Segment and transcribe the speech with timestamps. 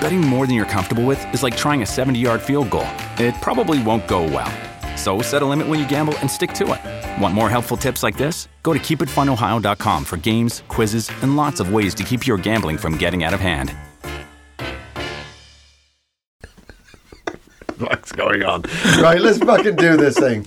[0.00, 2.86] Betting more than you're comfortable with is like trying a 70 yard field goal.
[3.18, 4.52] It probably won't go well.
[4.96, 6.80] So set a limit when you gamble and stick to it.
[7.22, 8.48] Want more helpful tips like this?
[8.62, 12.96] Go to keepitfunohio.com for games, quizzes, and lots of ways to keep your gambling from
[12.96, 13.70] getting out of hand.
[17.78, 18.62] What's going on?
[19.00, 20.46] Right, let's fucking do this thing.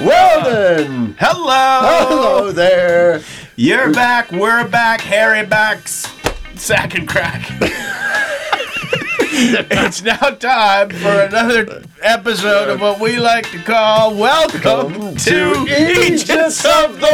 [0.00, 2.06] Well then, Hello!
[2.08, 3.20] hello there.
[3.58, 6.06] You're back, we're back, Harry backs,
[6.56, 7.50] sack and crack.
[9.18, 16.66] it's now time for another episode of what we like to call Welcome to Eejits
[16.84, 17.06] of the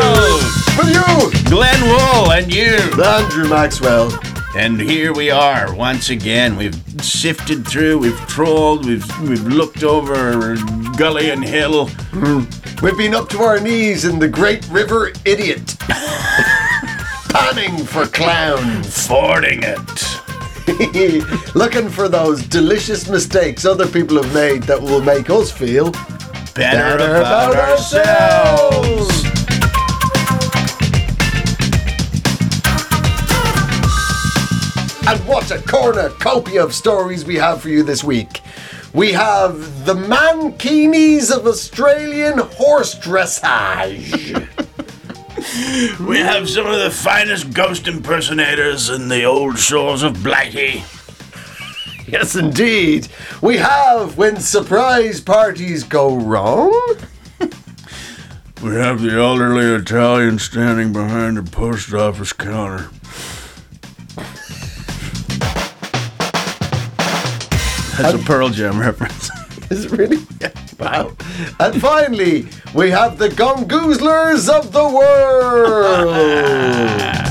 [0.00, 0.42] World!
[0.76, 2.74] With you, Glenn Wool and you.
[3.00, 4.10] Andrew Maxwell.
[4.56, 6.56] And here we are once again.
[6.56, 10.56] We've sifted through, we've trolled, we've we've looked over
[10.96, 11.86] gully and hill.
[11.86, 12.44] Hmm.
[12.84, 15.76] We've been up to our knees in the Great River Idiot.
[17.30, 19.06] Panning for clowns.
[19.06, 20.04] Fording it.
[21.54, 25.92] Looking for those delicious mistakes other people have made that will make us feel
[26.54, 29.29] Better, Better about, about ourselves.
[35.10, 38.42] And what a cornucopia of stories we have for you this week.
[38.94, 44.46] We have the mankinis of Australian horse dressage.
[45.98, 50.84] We have some of the finest ghost impersonators in the old shores of Blighty.
[52.06, 53.08] yes, indeed.
[53.42, 56.98] We have when surprise parties go wrong.
[58.62, 62.90] We have the elderly Italian standing behind a post office counter.
[68.02, 69.30] That's a Pearl Jam reference.
[69.70, 70.18] Is it really?
[70.40, 70.52] Yeah.
[70.78, 71.16] Wow.
[71.58, 76.10] And finally, we have the gongoozlers of the world.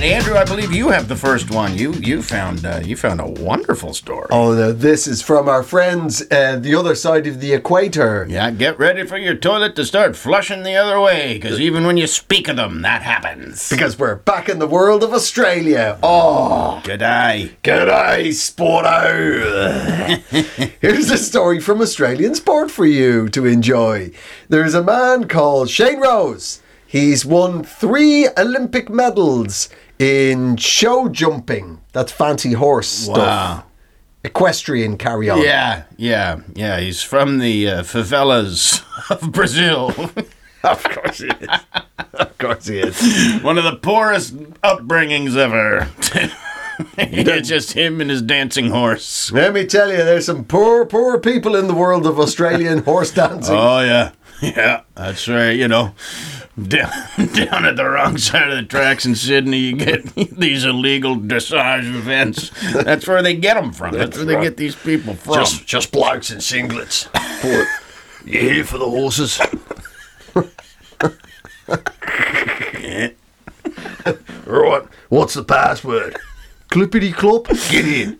[0.00, 1.76] Andrew, I believe you have the first one.
[1.76, 4.28] You you found uh, you found a wonderful story.
[4.30, 8.24] oh, no, this is from our friends uh, the other side of the equator.
[8.30, 11.96] Yeah, get ready for your toilet to start flushing the other way, because even when
[11.96, 13.68] you speak of them, that happens.
[13.68, 15.98] Because we're back in the world of Australia.
[16.00, 17.56] Oh, G'day.
[17.64, 20.18] g'day, Sporto.
[20.80, 24.12] Here's a story from Australian sport for you to enjoy.
[24.48, 26.62] There's a man called Shane Rose.
[26.86, 31.80] He's won three Olympic medals in show jumping.
[31.92, 33.64] That's fancy horse stuff.
[34.24, 35.42] Equestrian carry on.
[35.42, 36.80] Yeah, yeah, yeah.
[36.80, 39.92] He's from the uh, favelas of Brazil.
[40.64, 41.48] Of course he is.
[42.14, 43.42] Of course he is.
[43.42, 45.88] One of the poorest upbringings ever.
[46.98, 49.32] it's just him and his dancing horse.
[49.32, 53.12] Let me tell you, there's some poor, poor people in the world of Australian horse
[53.12, 53.54] dancing.
[53.54, 54.82] Oh yeah, yeah.
[54.94, 55.52] That's right.
[55.52, 55.94] You know,
[56.58, 56.90] down,
[57.34, 61.88] down at the wrong side of the tracks in Sydney, you get these illegal dressage
[61.94, 62.50] events.
[62.72, 63.94] That's where they get them from.
[63.94, 65.34] That's, where they get these people from.
[65.34, 67.08] Just, just blokes in singlets.
[67.40, 67.66] Poor.
[68.24, 69.40] You here for the horses?
[72.78, 73.10] Yeah.
[74.44, 74.82] Right.
[75.08, 76.18] What's the password?
[76.68, 77.46] Clippity clop.
[77.70, 78.18] Get in.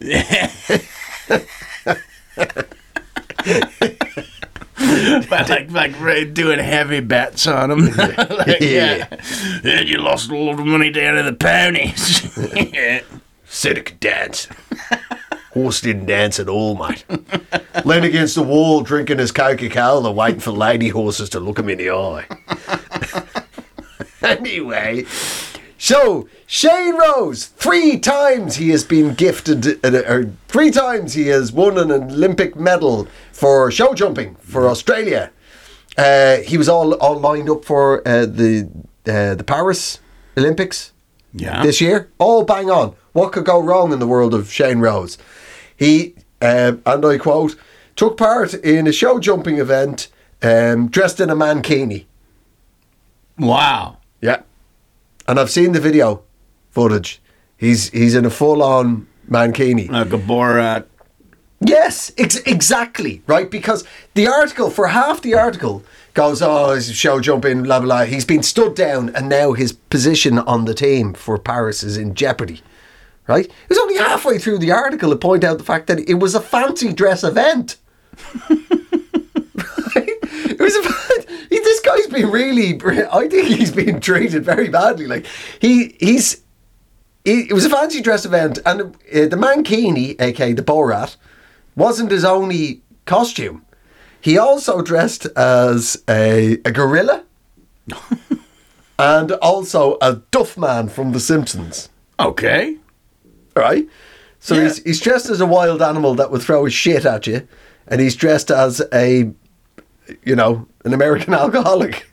[4.79, 7.87] But like like doing heavy bets on them.
[7.97, 9.09] like, yeah.
[9.65, 12.37] yeah, you lost a lot of money down to the ponies.
[12.73, 13.01] yeah.
[13.47, 14.47] Said it could dance.
[15.53, 17.05] Horse didn't dance at all, mate.
[17.85, 21.79] Leaned against the wall, drinking his Coca-Cola, waiting for lady horses to look him in
[21.79, 22.27] the eye.
[24.23, 25.05] anyway,
[25.89, 31.53] so Shane Rose, three times he has been gifted, uh, or three times he has
[31.53, 35.31] won an Olympic medal for show jumping for Australia.
[35.97, 38.69] Uh, he was all all lined up for uh, the
[39.15, 40.01] uh, the Paris
[40.37, 40.93] Olympics
[41.33, 41.63] Yeah.
[41.63, 41.97] this year.
[42.19, 42.95] All bang on.
[43.13, 45.19] What could go wrong in the world of Shane Rose?
[45.85, 47.57] He, um, and I quote,
[47.97, 50.09] took part in a show jumping event
[50.43, 52.05] um, dressed in a mankini.
[53.39, 53.97] Wow.
[54.21, 54.43] Yeah.
[55.29, 56.23] And I've seen the video
[56.71, 57.21] footage.
[57.57, 59.91] He's he's in a full on mankini.
[59.91, 60.87] Like a Borat.
[61.61, 63.51] Yes, ex- exactly, right?
[63.51, 63.85] Because
[64.15, 65.83] the article, for half the article,
[66.15, 68.05] goes, oh, he's show jumping, blah, blah, blah.
[68.05, 72.15] He's been stood down and now his position on the team for Paris is in
[72.15, 72.63] jeopardy.
[73.27, 73.45] Right?
[73.47, 76.35] It was only halfway through the article to point out the fact that it was
[76.35, 77.77] a fancy dress event.
[80.59, 80.81] It was a,
[81.89, 82.81] guy's been really.
[83.13, 85.07] I think he's been treated very badly.
[85.07, 85.27] Like
[85.61, 86.43] he he's.
[87.25, 91.17] He, it was a fancy dress event, and uh, the Mankini, aka the Borat,
[91.77, 93.65] wasn't his only costume.
[94.21, 97.25] He also dressed as a, a gorilla
[98.99, 101.89] and also a Duff Man from The Simpsons.
[102.19, 102.77] Okay.
[103.55, 103.87] Right?
[104.41, 104.63] So Yeah.
[104.65, 107.47] he's, he's dressed as a wild animal that would throw his shit at you,
[107.87, 109.31] and he's dressed as a,
[110.25, 112.07] you know, an American alcoholic.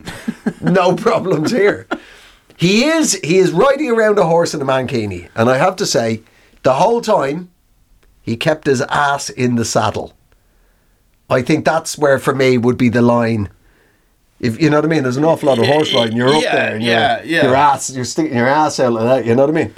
[0.61, 1.87] no problems here.
[2.57, 5.85] He is he is riding around a horse in a mankini, and I have to
[5.85, 6.21] say,
[6.63, 7.51] the whole time,
[8.21, 10.13] he kept his ass in the saddle.
[11.29, 13.49] I think that's where for me would be the line.
[14.39, 16.15] If you know what I mean, there's an awful lot of horse riding.
[16.15, 17.43] You're up Yeah, there, and yeah, you're, yeah.
[17.45, 19.25] your ass, you're sticking your ass out like that.
[19.25, 19.73] You know what I mean?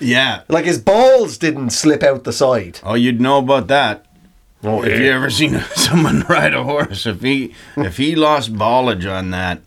[0.00, 0.42] Yeah.
[0.48, 2.80] Like his balls didn't slip out the side.
[2.84, 4.06] Oh, you'd know about that.
[4.64, 7.06] Oh, Have you ever seen someone ride a horse?
[7.06, 9.62] If he if he lost ballage on that,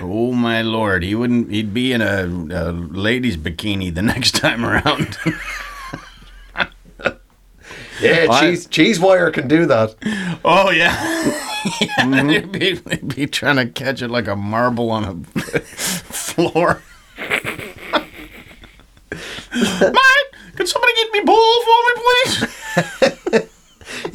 [0.00, 1.50] oh my lord, he wouldn't.
[1.50, 5.18] He'd be in a, a lady's bikini the next time around.
[8.00, 9.96] Yeah, I- cheese cheese wire can do that.
[10.44, 10.94] oh yeah,
[11.80, 12.28] yeah mm-hmm.
[12.28, 15.14] they'd, be, they'd be trying to catch it like a marble on a
[15.58, 16.80] floor.
[17.18, 18.06] Mate,
[20.54, 22.44] can somebody get me ball for me, please?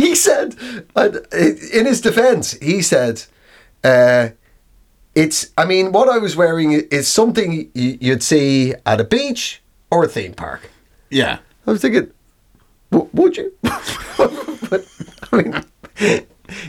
[0.04, 0.56] He said,
[0.96, 3.24] uh, in his defence, he said,
[3.84, 4.30] uh,
[5.16, 5.52] "It's.
[5.58, 10.08] I mean, what I was wearing is something you'd see at a beach or a
[10.10, 10.70] theme park."
[11.10, 11.38] Yeah.
[11.66, 12.12] I was thinking,
[12.92, 13.54] "W- would you?
[13.62, 14.86] but,
[15.32, 15.64] I mean,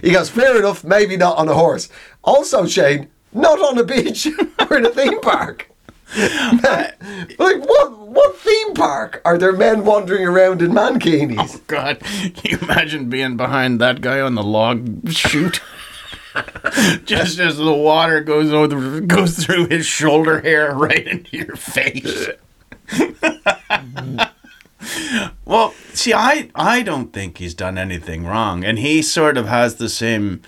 [0.02, 1.88] he goes, fair enough, maybe not on a horse.
[2.22, 4.28] Also, Shane, not on a beach
[4.70, 5.70] or in a theme park.
[6.16, 7.98] like what?
[8.14, 11.56] What theme park are there men wandering around in mankinis?
[11.56, 15.60] Oh, God, can you imagine being behind that guy on the log chute?
[17.04, 22.28] Just as the water goes over, goes through his shoulder hair right into your face.
[25.44, 29.76] well, see, I I don't think he's done anything wrong, and he sort of has
[29.76, 30.42] the same.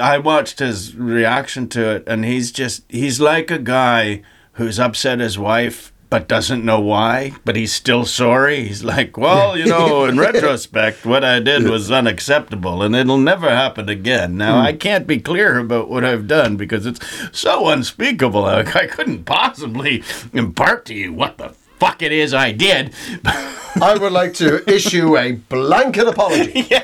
[0.00, 4.22] I watched his reaction to it, and he's just he's like a guy
[4.56, 8.64] who's upset his wife but doesn't know why, but he's still sorry.
[8.66, 13.50] He's like, well, you know, in retrospect, what I did was unacceptable and it'll never
[13.50, 14.36] happen again.
[14.36, 14.66] Now, hmm.
[14.66, 17.00] I can't be clear about what I've done because it's
[17.36, 18.44] so unspeakable.
[18.44, 22.94] I, I couldn't possibly impart to you what the fuck it is I did.
[23.24, 26.70] I would like to issue a blanket apology.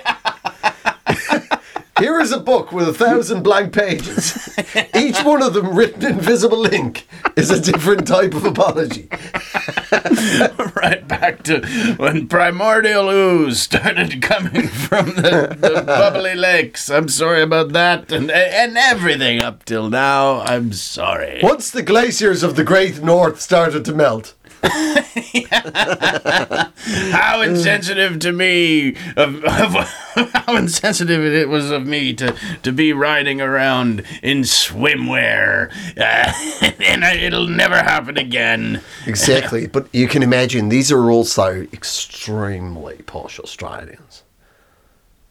[2.03, 4.59] Here is a book with a thousand blank pages.
[4.93, 7.07] Each one of them written in visible ink
[7.37, 9.09] is a different type of apology.
[10.75, 11.65] right back to
[11.99, 16.91] when primordial ooze started coming from the, the bubbly lakes.
[16.91, 20.41] I'm sorry about that, and and everything up till now.
[20.41, 21.39] I'm sorry.
[21.41, 24.35] Once the glaciers of the Great North started to melt,
[27.13, 29.75] How insensitive to me of, of
[30.35, 36.33] how insensitive it was of me to to be riding around in swimwear, uh,
[36.81, 38.81] and it'll never happen again.
[39.07, 44.23] Exactly, but you can imagine these are also extremely posh Australians.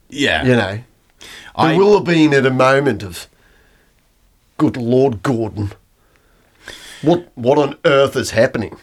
[0.09, 0.79] Yeah, You know,
[1.55, 3.27] I- there will have been at a moment of,
[4.57, 5.71] good Lord Gordon,
[7.01, 8.77] what what on earth is happening?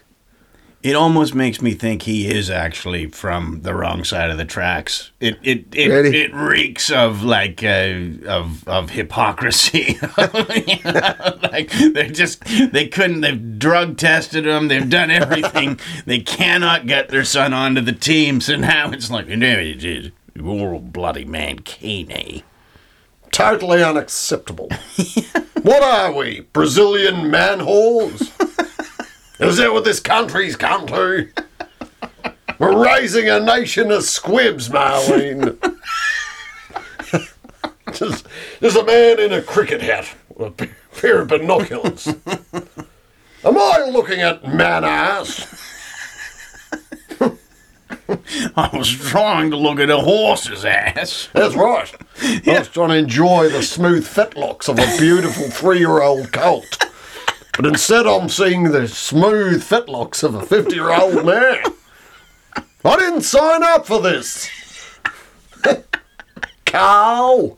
[0.80, 5.10] It almost makes me think he is actually from the wrong side of the tracks.
[5.18, 9.98] It it it, it reeks of like uh, of of hypocrisy.
[10.16, 13.22] like they just they couldn't.
[13.22, 14.68] They've drug tested him.
[14.68, 15.80] They've done everything.
[16.06, 18.40] they cannot get their son onto the team.
[18.40, 20.12] So now it's like, no, it is.
[20.36, 22.44] You're bloody man, Kane.
[23.32, 24.68] Totally unacceptable.
[25.62, 28.30] what are we, Brazilian manholes?
[29.40, 31.28] Is that what this country's come to?
[32.58, 35.56] We're raising a nation of squibs, Marlene.
[37.92, 38.26] just,
[38.60, 42.08] just a man in a cricket hat with a pair of binoculars.
[42.08, 45.46] Am I looking at man ass?
[48.56, 51.28] I was trying to look at a horse's ass.
[51.32, 51.94] That's right.
[52.20, 56.87] I was trying to enjoy the smooth fetlocks of a beautiful three-year-old colt.
[57.58, 61.64] But instead I'm seeing the smooth fetlocks of a 50-year-old man.
[62.84, 64.48] I didn't sign up for this.
[66.64, 67.56] cow.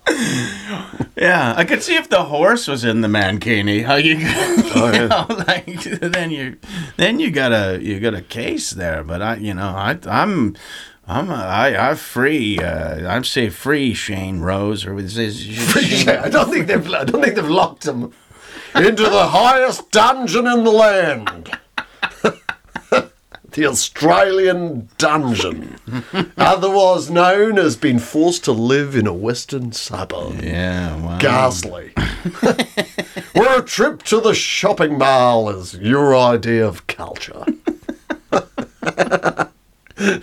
[1.19, 3.85] Yeah, I could see if the horse was in the mankini.
[3.85, 6.57] How you, you know, like then you,
[6.97, 9.05] then you got a you got a case there.
[9.05, 10.57] But I, you know, I I'm.
[11.07, 16.09] I'm a, I I free uh, I'm say free Shane Rose or is this Shane,
[16.09, 16.89] I don't think they've.
[16.93, 18.13] I don't think they've locked him
[18.75, 21.59] into the highest dungeon in the land.
[23.53, 25.77] the Australian dungeon,
[26.37, 30.41] otherwise known as being forced to live in a western suburb.
[30.43, 31.19] yeah wow.
[31.19, 31.93] Ghastly.
[33.33, 37.45] Where a trip to the shopping mall is your idea of culture.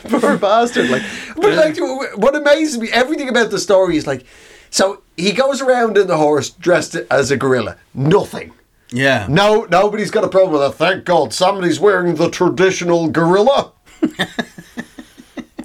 [0.08, 0.90] Poor bastard.
[0.90, 1.04] Like,
[1.36, 1.78] but like,
[2.18, 4.26] what amazes me, everything about the story is like,
[4.70, 7.78] so he goes around in the horse dressed as a gorilla.
[7.94, 8.54] Nothing.
[8.92, 10.78] yeah No, nobody's got a problem with that.
[10.78, 13.72] Thank God, somebody's wearing the traditional gorilla.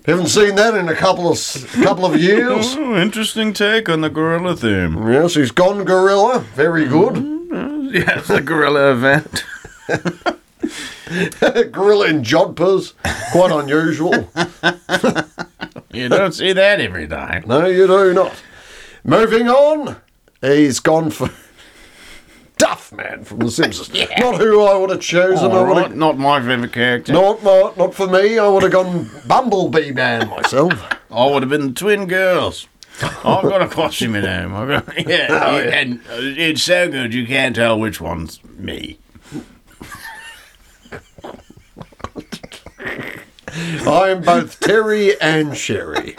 [0.06, 2.74] Haven't seen that in a couple of s- couple of years.
[2.78, 5.08] Oh, interesting take on the gorilla theme.
[5.12, 6.40] Yes, he's gone gorilla.
[6.40, 7.14] Very good.
[7.14, 9.44] Mm, mm, yeah, it's the gorilla event.
[11.72, 12.94] gorilla in jodhpurs.
[13.30, 14.28] Quite unusual.
[15.92, 17.42] You don't see that every day.
[17.46, 18.32] No, you do not.
[19.04, 19.96] Moving on.
[20.40, 21.30] He's gone for
[22.56, 23.92] Duff Man from The Simpsons.
[24.18, 25.50] Not who I would have chosen.
[25.50, 27.12] I would right, have, not my favorite character.
[27.12, 28.38] not, not, not for me.
[28.38, 30.72] I would have gone Bumblebee Man myself.
[31.10, 32.68] I would have been the twin girls.
[33.02, 34.54] I've got a costume in them.
[34.54, 35.70] I've got, yeah, Oh, yeah.
[35.78, 38.98] and it's so good you can't tell which one's me.
[43.86, 46.16] I am both Terry and Sherry.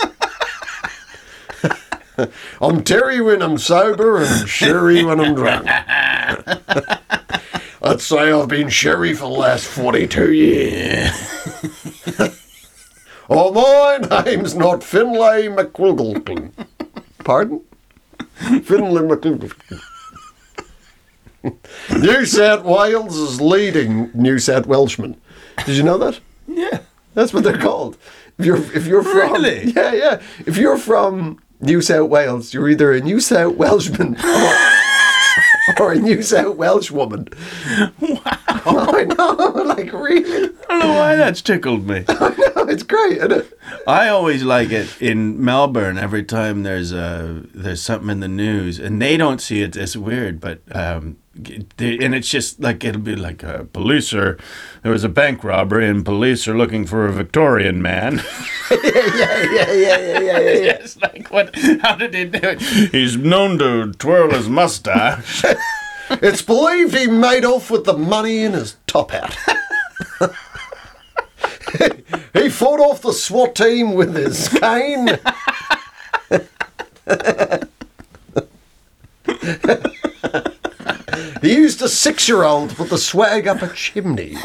[2.62, 5.68] I'm Terry when I'm sober and Sherry when I'm drunk.
[7.82, 11.12] I'd say I've been Sherry for the last 42 years.
[13.30, 16.52] oh, my name's not Finlay McQuiggleton.
[17.24, 17.62] Pardon?
[18.64, 19.82] Finlay McQuiggleton.
[21.92, 25.18] New South Wales is leading New South Welshmen.
[25.66, 26.20] Did you know that?
[26.48, 26.80] Yeah.
[27.16, 27.98] That's what they're called.
[28.40, 29.72] If you're if you're from Really?
[29.74, 34.54] yeah yeah if you're from New South Wales, you're either a New South Welshman or,
[35.80, 37.28] or a New South Welsh woman.
[38.00, 38.20] Wow!
[38.66, 39.34] I know,
[39.66, 42.04] like really, I don't know why that's tickled me.
[42.08, 43.60] I know it's great, isn't it?
[43.88, 48.80] I always like it in Melbourne every time there's a there's something in the news
[48.80, 53.16] and they don't see it as weird, but um, and it's just like it'll be
[53.16, 54.38] like a police are
[54.84, 58.22] there was a bank robbery and police are looking for a Victorian man.
[58.72, 60.40] Yeah yeah yeah yeah yeah yeah.
[60.40, 60.72] yeah.
[60.82, 61.56] it's like what?
[61.82, 62.62] How did he do it?
[62.62, 65.44] He's known to twirl his mustache.
[66.10, 69.38] It's believed he made off with the money in his top hat.
[72.34, 75.18] he fought off the SWAT team with his cane.
[81.42, 84.36] He used a six year old to put the swag up a chimney.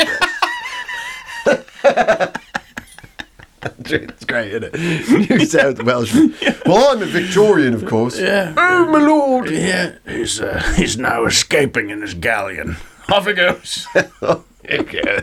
[3.84, 5.30] it's great, isn't it?
[5.30, 6.34] New South Welshman.
[6.66, 8.18] Well, I'm a Victorian, of course.
[8.18, 8.54] Yeah.
[8.56, 9.50] Oh, my lord.
[9.50, 12.76] Yeah, he's uh, he's now escaping in his galleon.
[13.10, 13.86] Off he goes.
[14.70, 15.22] Okay.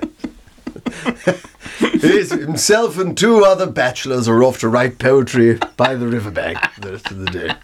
[2.01, 6.93] He's himself and two other bachelors are off to write poetry by the riverbank the
[6.93, 7.55] rest of the day.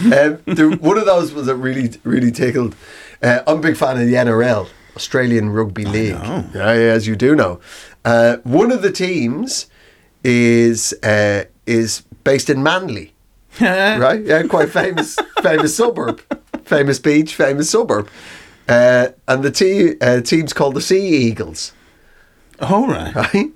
[0.00, 2.74] Um, there, one of those was that really, really tickled.
[3.22, 6.10] Uh, I'm a big fan of the NRL, Australian Rugby League.
[6.12, 7.60] Yeah, yeah, as you do know.
[8.04, 9.66] Uh, one of the teams
[10.24, 13.12] is uh, is based in Manly,
[13.60, 14.22] right?
[14.24, 16.20] Yeah, quite famous, famous suburb,
[16.64, 18.08] famous beach, famous suburb.
[18.68, 21.72] Uh, and the te- uh, team's called the Sea Eagles,
[22.60, 23.14] All right.
[23.14, 23.50] right?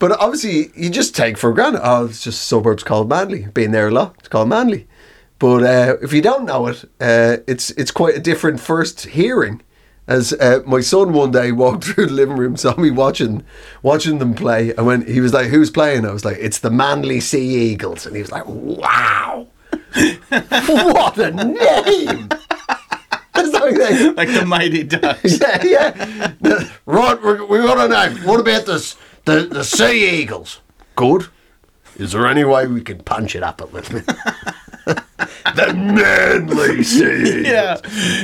[0.00, 3.46] But obviously, you just take for granted, oh, it's just suburbs called Manly.
[3.46, 4.86] Been there a lot, it's called Manly.
[5.38, 9.62] But uh, if you don't know it, uh, it's it's quite a different first hearing.
[10.06, 13.44] As uh, my son one day walked through the living room, saw me watching
[13.82, 16.70] watching them play, and when he was like, "Who's playing?" I was like, "It's the
[16.70, 19.46] Manly Sea Eagles," and he was like, "Wow,
[20.28, 22.28] what a name!"
[24.18, 25.40] Like the mighty ducks.
[25.40, 26.68] yeah, yeah.
[26.86, 28.26] Right, we, we got a name.
[28.26, 28.96] What about this?
[29.24, 30.60] The the Sea Eagles.
[30.96, 31.26] Good.
[31.96, 34.08] Is there any way we can punch it up a little bit?
[34.88, 37.78] The Manly Sea Yeah,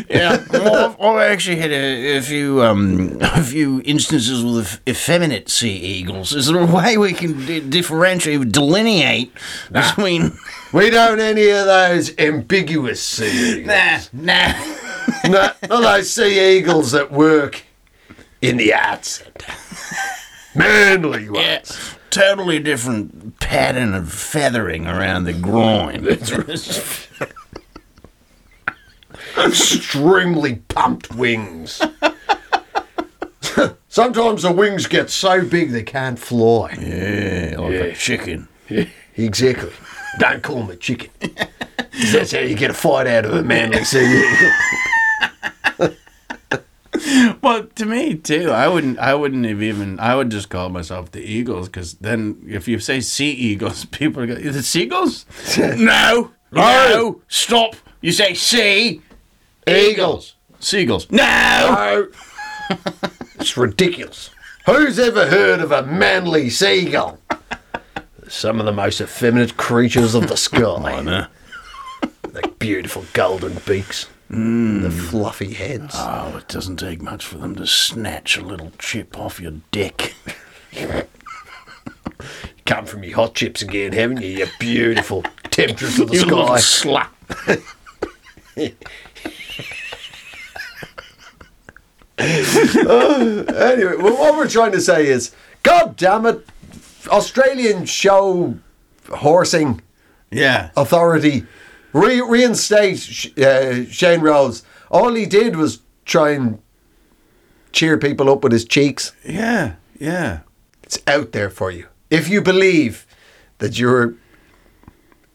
[0.08, 0.44] yeah.
[0.50, 6.34] Well, I've, actually had a, a few um, a few instances with effeminate sea eagles.
[6.34, 9.32] Is there a way we can di- differentiate, delineate
[9.70, 10.36] between?
[10.72, 14.12] We don't any of those ambiguous sea eagles.
[14.12, 14.52] Nah, nah.
[15.24, 17.62] no, not those sea eagles that work
[18.42, 19.22] in the arts.
[20.54, 21.36] Manly ones.
[21.36, 21.62] Yeah.
[22.10, 26.06] totally different pattern of feathering around the groin.
[29.38, 31.80] Extremely pumped wings.
[33.88, 36.76] Sometimes the wings get so big they can't fly.
[36.80, 38.48] yeah, like a chicken.
[39.16, 39.70] Exactly.
[40.18, 41.10] Don't call me chicken.
[41.20, 41.48] 'Cause
[42.12, 44.04] That's how you get a fight out of a manly sea
[45.78, 45.94] eagle.
[47.42, 48.98] Well, to me too, I wouldn't.
[48.98, 49.98] I wouldn't have even.
[50.00, 54.22] I would just call myself the Eagles because then, if you say sea eagles, people
[54.22, 54.42] are going.
[54.50, 55.26] The seagulls?
[55.58, 57.74] no, no, stop.
[58.00, 59.02] You say sea
[59.66, 60.36] Eagles.
[60.60, 61.10] seagulls.
[61.10, 62.08] No.
[62.70, 62.78] No.
[63.38, 64.30] it's ridiculous.
[64.66, 67.18] Who's ever heard of a manly seagull?
[68.28, 71.02] Some of the most effeminate creatures of the sky.
[71.02, 71.26] no.
[72.22, 74.06] The beautiful golden beaks.
[74.34, 74.82] Mm.
[74.82, 75.94] The fluffy heads.
[75.96, 80.14] Oh, it doesn't take much for them to snatch a little chip off your dick.
[82.66, 84.28] Come from your hot chips again, haven't you?
[84.28, 86.58] You beautiful temptress of the You sky.
[86.58, 87.08] slut.
[92.18, 96.46] Oh, anyway, well, what we're trying to say is, God damn it,
[97.08, 98.56] Australian show
[99.10, 99.82] horsing
[100.30, 100.70] Yeah.
[100.76, 101.44] authority
[101.94, 104.62] re- reinstate Sh- uh, Shane Rose.
[104.90, 106.60] All he did was try and
[107.72, 109.12] cheer people up with his cheeks.
[109.24, 109.76] Yeah.
[109.98, 110.40] Yeah.
[110.82, 111.86] It's out there for you.
[112.10, 113.06] If you believe
[113.58, 114.14] that you're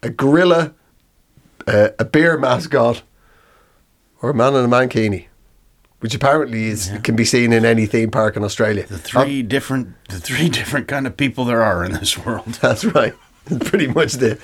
[0.03, 0.73] a gorilla,
[1.67, 3.01] uh, a bear mascot,
[4.21, 5.25] or a man in a mankini,
[5.99, 8.85] which apparently is can be seen in any theme park in Australia.
[8.85, 12.45] The three different, the three different kind of people there are in this world.
[12.61, 13.13] That's right.
[13.65, 14.37] Pretty much the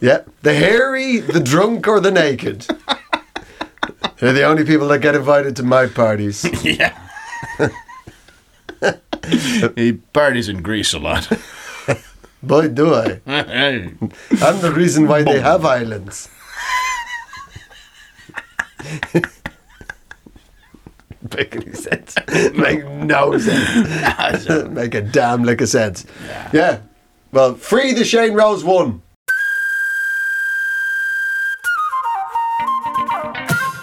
[0.00, 2.66] yeah, the hairy, the drunk, or the naked.
[4.18, 6.44] They're the only people that get invited to my parties.
[6.64, 6.98] yeah.
[9.76, 11.30] he parties in Greece a lot.
[12.42, 13.20] Boy, do I!
[13.26, 16.28] I'm the reason why they have islands.
[21.36, 22.16] Make any sense?
[22.54, 24.48] Make no sense.
[24.70, 26.06] Make a damn lick of sense.
[26.52, 26.80] Yeah.
[27.32, 29.02] Well, free the Shane Rose one.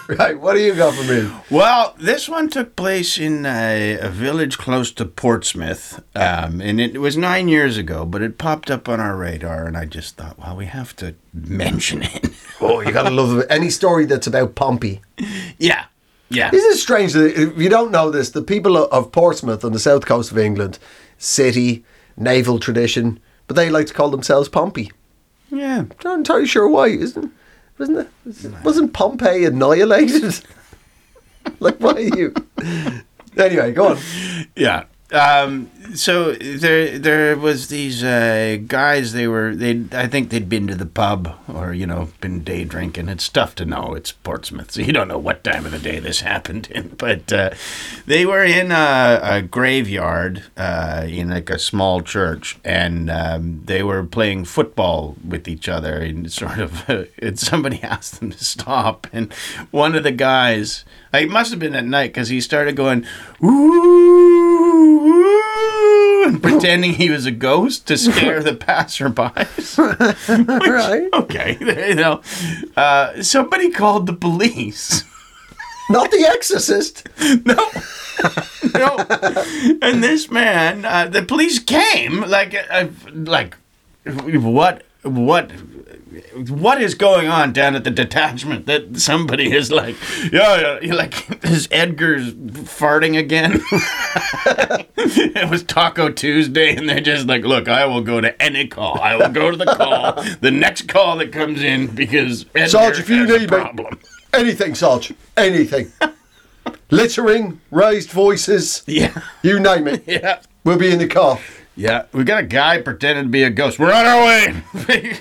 [0.17, 1.29] Right, what do you got for me?
[1.51, 6.99] Well, this one took place in a, a village close to Portsmouth, um, and it
[7.01, 8.05] was nine years ago.
[8.05, 11.15] But it popped up on our radar, and I just thought, well, we have to
[11.33, 12.29] mention it.
[12.59, 13.45] Oh, you gotta love it.
[13.51, 15.01] Any story that's about Pompey.
[15.59, 15.85] yeah,
[16.29, 19.73] yeah, Isn't it strange that if you don't know this, the people of Portsmouth on
[19.73, 20.79] the south coast of England,
[21.19, 21.85] city,
[22.17, 24.91] naval tradition, but they like to call themselves Pompey.
[25.51, 25.81] yeah.
[25.81, 27.31] I'm Not entirely sure why, isn't
[27.77, 28.63] wasn't it?
[28.63, 30.39] Wasn't Pompeii annihilated?
[31.59, 32.33] like why are you?
[33.37, 33.97] Anyway, go on.
[34.55, 34.85] Yeah.
[35.11, 39.13] Um, so there, there was these uh, guys.
[39.13, 39.85] They were they.
[39.93, 43.07] I think they'd been to the pub or you know been day drinking.
[43.07, 43.93] It's tough to know.
[43.93, 46.89] It's Portsmouth, so you don't know what time of the day this happened in.
[46.97, 47.51] But uh,
[48.05, 53.83] they were in a, a graveyard uh, in like a small church, and um, they
[53.83, 56.01] were playing football with each other.
[56.01, 56.87] And sort of,
[57.19, 59.33] and somebody asked them to stop, and
[59.71, 60.83] one of the guys.
[61.13, 63.03] It must have been at night because he started going,
[63.43, 64.76] ooh,
[65.07, 69.77] ooh, and pretending he was a ghost to scare the passerbys.
[70.59, 71.09] Which, Right.
[71.13, 71.57] Okay,
[71.89, 72.21] you know,
[72.75, 75.03] uh, somebody called the police.
[75.89, 77.07] Not the Exorcist.
[77.45, 77.69] No.
[78.77, 78.97] no.
[79.81, 82.21] And this man, uh, the police came.
[82.21, 83.55] Like, uh, like,
[84.05, 85.51] what, what,
[86.49, 89.95] what is going on down at the detachment that somebody is like,
[90.31, 93.61] yeah, yeah like, is Edgar's farting again?
[94.97, 98.99] it was Taco Tuesday, and they're just like, look, I will go to any call.
[98.99, 102.99] I will go to the call, the next call that comes in because Edgar Sarge,
[102.99, 103.99] if you has need me, problem.
[104.33, 105.91] anything, Sarge, anything.
[106.89, 110.03] Littering, raised voices, Yeah, you name it.
[110.07, 110.41] yeah.
[110.63, 111.39] We'll be in the car.
[111.77, 113.77] Yeah, we got a guy pretending to be a ghost.
[113.77, 114.51] We're on our way.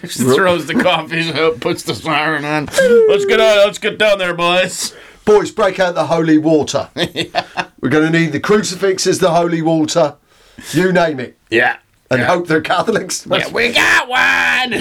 [0.07, 2.64] Throws the coffees up, puts the siren on.
[2.64, 3.59] Let's get on.
[3.59, 4.95] Let's get down there, boys.
[5.27, 6.88] Boys, break out the holy water.
[6.97, 10.16] We're going to need the crucifixes, the holy water,
[10.73, 11.37] you name it.
[11.51, 11.77] Yeah.
[12.11, 12.27] And yeah.
[12.27, 13.27] hope they're Catholics.
[13.31, 14.73] Yeah, we got one.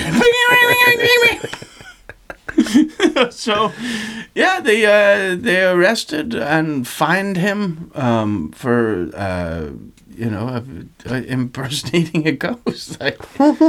[3.31, 3.71] so,
[4.33, 9.71] yeah, they uh, they arrested and fined him um, for uh,
[10.17, 10.61] you know uh,
[11.09, 12.97] uh, impersonating a ghost.
[12.99, 13.59] Like, But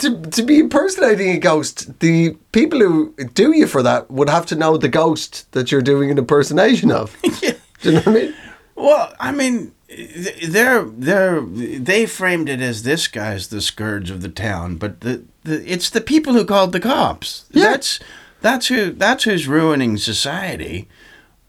[0.00, 4.46] to, to be impersonating a ghost, the people who do you for that would have
[4.46, 7.16] to know the ghost that you're doing an impersonation of.
[7.42, 7.52] yeah.
[7.82, 8.34] Do you know what I mean?
[8.76, 14.28] Well, I mean, they're they're they framed it as this guy's the scourge of the
[14.28, 17.44] town, but the, the it's the people who called the cops.
[17.50, 17.70] Yeah.
[17.70, 18.00] That's
[18.40, 20.88] that's who that's who's ruining society.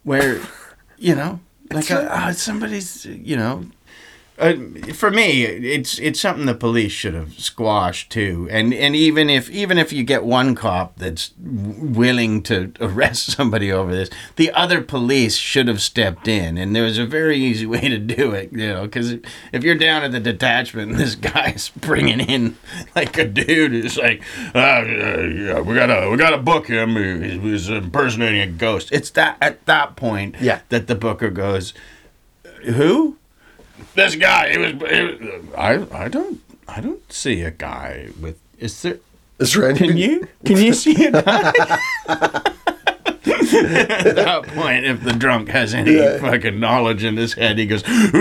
[0.03, 0.41] Where,
[0.97, 1.39] you know,
[1.71, 3.65] like uh, uh, somebody's you know.
[4.37, 4.53] Uh,
[4.93, 9.49] for me, it's it's something the police should have squashed too, and and even if
[9.49, 14.81] even if you get one cop that's willing to arrest somebody over this, the other
[14.81, 18.51] police should have stepped in, and there was a very easy way to do it,
[18.51, 19.13] you know, because
[19.53, 22.57] if you're down at the detachment and this guy's bringing in
[22.93, 24.21] like a dude who's like,
[24.53, 28.89] uh, yeah, we gotta we gotta book him, he- he's impersonating a ghost.
[28.91, 30.59] It's that at that point Yeah.
[30.69, 31.73] that the booker goes,
[32.65, 33.15] who?
[33.93, 34.51] This guy.
[34.51, 34.71] He was.
[34.71, 35.19] He was
[35.57, 35.85] I.
[36.03, 36.41] I don't.
[36.67, 38.37] I don't see a guy with.
[38.59, 38.97] Is there?
[39.39, 39.73] Is there?
[39.73, 40.27] Can you?
[40.45, 41.53] Can you see a guy?
[43.47, 46.17] At that point, if the drunk has any Yeah.
[46.19, 48.13] fucking knowledge in his head, he goes, And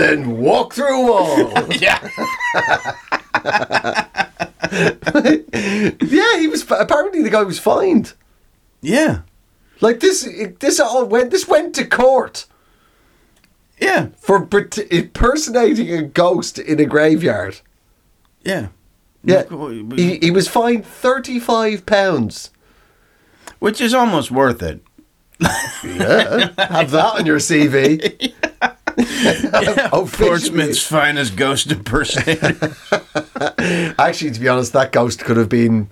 [0.00, 1.52] then walk through a wall.
[1.72, 1.98] "Yeah,
[4.72, 6.62] yeah, he was.
[6.70, 8.12] Apparently, the guy was fined.
[8.80, 9.20] yeah,
[9.80, 10.28] Like this.
[10.60, 11.30] This all went.
[11.30, 12.46] This went to court
[13.80, 17.60] yeah, for pret- impersonating a ghost in a graveyard.
[18.44, 18.68] yeah."
[19.22, 19.44] Yeah,
[19.96, 22.50] he, he was fined thirty-five pounds.
[23.58, 24.80] Which is almost worth it.
[25.84, 28.32] Yeah, have that on your CV.
[29.00, 29.88] Officially.
[29.92, 32.74] Oh, Portsmouth's finest ghost impersonator.
[33.98, 35.88] Actually, to be honest, that ghost could have been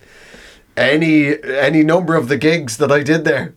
[0.77, 3.55] any any number of the gigs that I did there.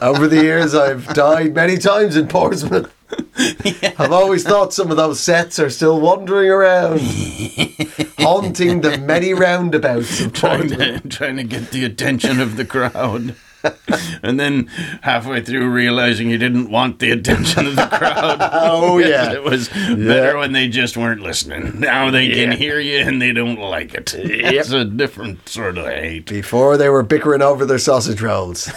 [0.00, 2.92] Over the years, I've died many times in Portsmouth.
[3.98, 7.00] I've always thought some of those sets are still wandering around,
[8.18, 11.02] haunting the many roundabouts of trying Portsmouth.
[11.02, 13.34] to, trying to get the attention of the crowd.
[14.22, 14.66] and then
[15.02, 18.38] halfway through realizing you didn't want the attention of the crowd.
[18.52, 19.32] Oh, yeah.
[19.32, 21.80] it was better when they just weren't listening.
[21.80, 22.34] Now they Yeah.
[22.46, 24.14] can hear you and they don't like it.
[24.16, 26.26] It's a different sort of hate.
[26.26, 28.70] Before they were bickering over their sausage rolls,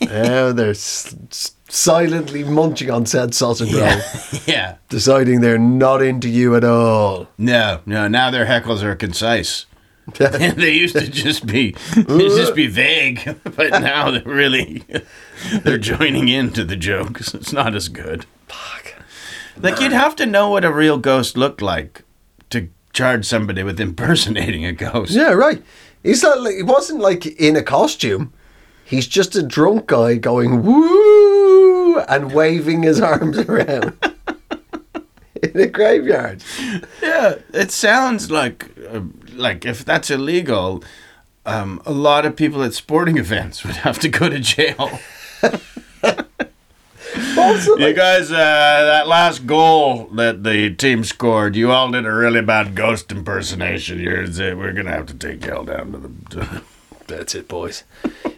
[0.00, 3.98] now they're s- s- silently munching on said sausage roll,
[4.46, 4.76] Yeah.
[4.88, 7.28] deciding they're not into you at all.
[7.38, 8.08] No, no.
[8.08, 9.66] Now their heckles are concise.
[10.18, 14.84] they used to just be just be vague, but now they're really
[15.62, 17.32] they're joining into the jokes.
[17.32, 18.26] It's not as good.
[18.48, 18.94] Fuck.
[19.56, 22.02] Like you'd have to know what a real ghost looked like
[22.50, 25.12] to charge somebody with impersonating a ghost.
[25.12, 25.62] Yeah, right.
[26.02, 28.32] He's not like, he wasn't like in a costume.
[28.84, 33.96] He's just a drunk guy going woo and waving his arms around
[35.42, 36.42] in a graveyard.
[37.02, 39.00] Yeah, it sounds like uh,
[39.34, 40.82] like if that's illegal,
[41.46, 44.98] um, a lot of people at sporting events would have to go to jail.
[47.38, 52.12] Also, You guys, uh, that last goal that the team scored, you all did a
[52.12, 54.00] really bad ghost impersonation.
[54.00, 56.10] You're, we're gonna have to take you all down to the.
[56.30, 56.62] To,
[57.06, 57.84] that's it, boys.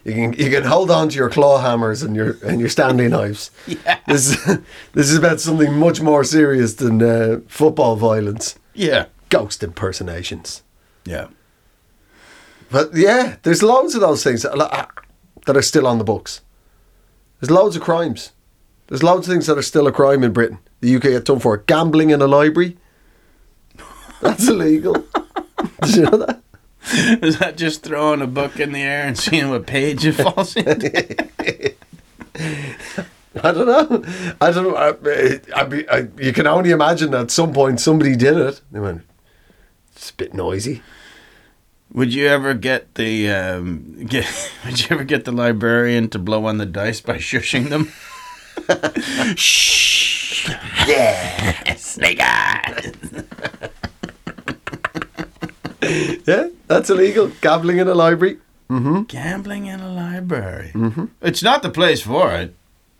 [0.03, 3.07] You can you can hold on to your claw hammers and your and your Stanley
[3.07, 3.49] knives.
[3.65, 3.99] Yeah.
[4.07, 4.35] This
[4.93, 8.59] this is about something much more serious than uh, football violence.
[8.75, 10.61] yeah, Ghost impersonations.
[11.07, 11.27] Yeah.
[12.69, 14.89] But yeah, there's loads of those things that are
[15.45, 16.41] that are still on the books.
[17.39, 18.31] There's loads of crimes.
[18.87, 20.59] There's loads of things that are still a crime in Britain.
[20.81, 21.67] The UK get done for it.
[21.67, 22.77] Gambling in a library.
[24.21, 24.93] That's illegal.
[25.83, 26.41] Did you know that?
[27.21, 30.55] Is that just throwing a book in the air and seeing what page it falls
[30.55, 31.25] into?
[33.43, 34.03] I don't know.
[34.39, 34.75] I don't know.
[34.75, 38.61] I, I, I, you can only imagine that at some point somebody did it.
[38.71, 39.03] They went,
[39.95, 40.81] it's a bit noisy.
[41.93, 44.51] Would you ever get the um, get?
[44.65, 47.91] Would you ever get the librarian to blow on the dice by shushing them?
[49.35, 50.49] Shh.
[50.87, 51.75] Yeah.
[51.75, 52.93] Snake eyes.
[56.27, 57.31] Yeah, that's illegal.
[57.39, 58.39] Gambling in a library.
[58.69, 60.71] Gambling in a library.
[60.73, 61.05] Mm-hmm.
[61.21, 62.53] It's not the place for it.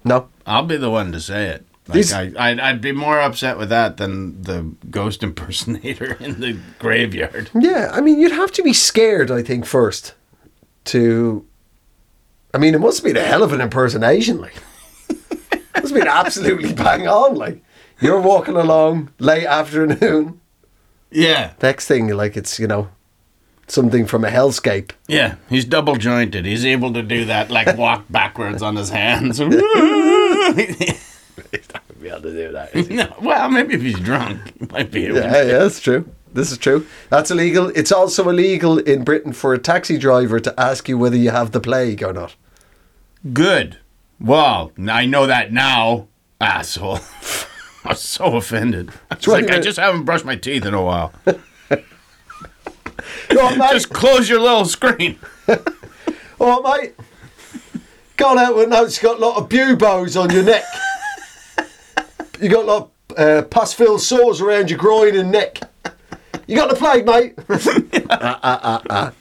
[0.06, 0.30] No.
[0.46, 1.66] I'll be the one to say it.
[1.88, 6.40] Like These- I, I'd, I'd be more upset with that than the ghost impersonator in
[6.42, 7.50] the graveyard.
[7.54, 10.14] Yeah, I mean, you'd have to be scared, I think, first
[10.86, 11.46] to.
[12.54, 14.56] I mean, it must be a hell of an impersonation, like.
[15.10, 17.64] it must been absolutely bang on, like.
[18.00, 20.40] You're walking along late afternoon.
[21.10, 22.90] Yeah, Next thing, like, it's, you know,
[23.68, 24.92] something from a hellscape.
[25.08, 25.36] yeah.
[25.50, 26.46] He's double jointed.
[26.46, 29.40] He's able to do that, like walk backwards on his hands.
[32.22, 33.22] no, able to do that.
[33.22, 35.18] well, maybe if he's drunk, he might be able.
[35.18, 36.10] Yeah, yeah, that's true.
[36.34, 36.86] This is true.
[37.10, 37.70] That's illegal.
[37.70, 41.52] It's also illegal in Britain for a taxi driver to ask you whether you have
[41.52, 42.36] the plague or not.
[43.34, 43.80] Good.
[44.20, 46.08] Well, I know that now,
[46.40, 47.00] asshole.
[47.86, 48.92] I was so offended.
[49.12, 51.14] It's like I just haven't brushed my teeth in a while.
[53.32, 53.72] Oh, mate.
[53.72, 55.20] Just close your little screen.
[56.40, 56.96] Oh, mate.
[58.18, 60.64] Gone out with notes, got a lot of buboes on your neck.
[62.42, 65.60] You got a lot of uh, pus-filled sores around your groin and neck.
[66.48, 67.36] You got the plague, mate.
[68.10, 69.14] Ah, ah, ah.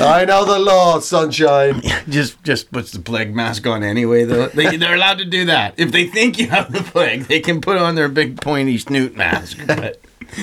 [0.00, 1.82] I know the law, sunshine.
[2.08, 4.24] Just just puts the plague mask on anyway.
[4.24, 5.74] Though they, they're allowed to do that.
[5.76, 9.14] If they think you have the plague, they can put on their big pointy snoot
[9.16, 10.00] mask, but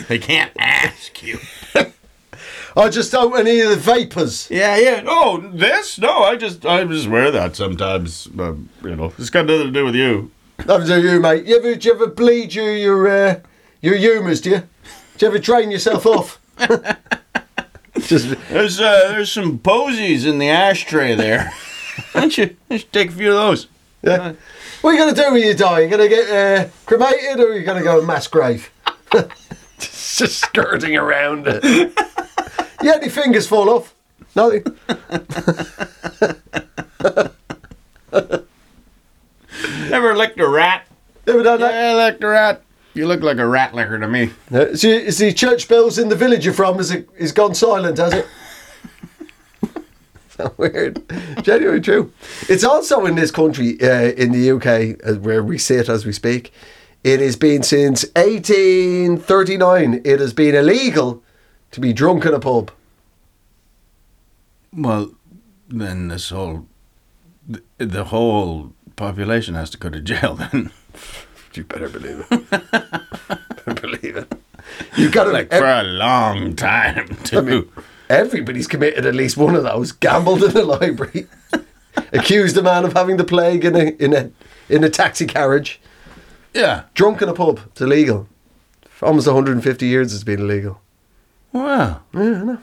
[0.08, 1.40] they can't ask you.
[2.78, 4.50] I just don't want any of the vapors.
[4.52, 5.04] Yeah, yeah.
[5.08, 5.98] Oh, this?
[5.98, 8.28] No, I just I just wear that sometimes.
[8.38, 8.54] Uh,
[8.84, 10.32] you know, it's got nothing to do with you.
[10.66, 11.46] That was you, mate.
[11.46, 13.40] You ever, do you ever bleed your your uh,
[13.82, 14.42] your humours?
[14.42, 14.58] Do you?
[15.18, 16.40] Do you ever drain yourself off?
[18.00, 21.52] just There's uh, there's some posies in the ashtray there.
[22.14, 23.68] Why don't you, why don't you take a few of those?
[24.04, 24.34] yeah.
[24.82, 25.82] What are you gonna do when you die?
[25.82, 28.72] You gonna get uh, cremated, or are you gonna go in mass grave?
[29.80, 31.64] just skirting around it.
[32.82, 33.94] yeah, any fingers fall off?
[34.36, 34.64] Nothing.
[39.94, 40.88] Ever licked a rat?
[41.26, 41.74] Ever done that?
[41.74, 42.64] Yeah, I licked a rat.
[42.94, 44.32] You look like a rat licker to me.
[44.52, 44.62] No.
[44.62, 46.80] Is, the, church bells in the village you're from?
[46.80, 47.98] Is it is gone silent?
[47.98, 48.28] Has it?
[50.58, 51.02] weird.
[51.42, 52.12] Genuinely true.
[52.48, 56.14] It's also in this country, uh, in the UK, uh, where we sit as we
[56.14, 56.54] speak.
[57.04, 60.02] It has been since 1839.
[60.04, 61.24] It has been illegal
[61.72, 62.72] to be drunk in a pub.
[64.74, 65.12] Well,
[65.68, 66.68] then this whole
[67.78, 70.72] the whole population has to go to jail then.
[71.56, 72.50] You better believe it.
[72.52, 74.32] better believe it.
[74.96, 77.40] You got to like for a long time too.
[77.40, 77.72] I mean,
[78.08, 79.92] everybody's committed at least one of those.
[79.92, 81.28] Gambled in the library,
[82.14, 84.30] accused a man of having the plague in a in a
[84.70, 85.82] in a taxi carriage,
[86.54, 86.84] yeah.
[86.94, 87.60] drunk in a pub.
[87.72, 88.28] It's illegal.
[88.84, 90.82] For almost 150 years, it's been illegal.
[91.52, 92.02] Wow.
[92.14, 92.60] Yeah, I know.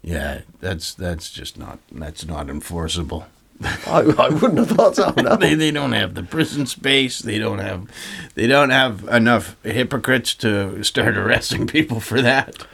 [0.00, 3.26] Yeah, that's that's just not that's not enforceable.
[3.86, 5.12] I, I wouldn't have thought so.
[5.22, 5.36] No.
[5.36, 7.18] they, they don't have the prison space.
[7.18, 7.88] They don't have
[8.34, 12.66] they don't have enough hypocrites to start arresting people for that.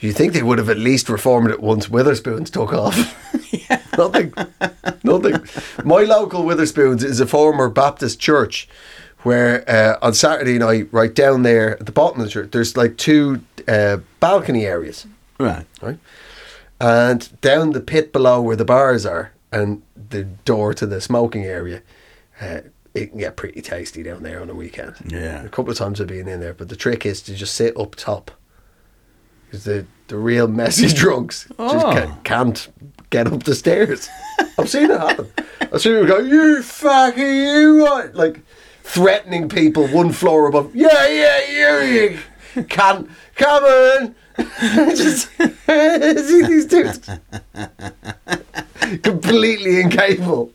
[0.00, 2.96] You think they would have at least reformed it once Wetherspoons took off?
[3.96, 4.34] Nothing.
[5.04, 5.44] Nothing.
[5.84, 8.68] My local Wetherspoons is a former Baptist church
[9.20, 12.76] where uh, on Saturday night, right down there at the bottom of the church, there's
[12.76, 15.06] like two uh, balcony areas,
[15.38, 15.66] Right.
[15.80, 15.98] right?
[16.80, 21.44] And down the pit below where the bars are and the door to the smoking
[21.44, 21.82] area,
[22.40, 22.60] uh,
[22.94, 24.94] it can get pretty tasty down there on a weekend.
[25.06, 25.42] Yeah.
[25.44, 27.76] A couple of times I've been in there, but the trick is to just sit
[27.78, 28.30] up top.
[29.46, 31.92] Because the, the real messy drunks just Oh.
[31.92, 32.68] ca- can't
[33.10, 34.08] get up the stairs.
[34.58, 35.30] I've seen it happen.
[35.60, 38.14] I've seen people go, you fucker, you what?
[38.14, 38.40] Like
[38.82, 40.74] threatening people one floor above.
[40.74, 41.48] Yeah, yeah,
[41.84, 42.18] you,
[42.56, 44.14] you can't, come on.
[44.60, 47.08] just see these dudes.
[49.02, 50.52] Completely incapable.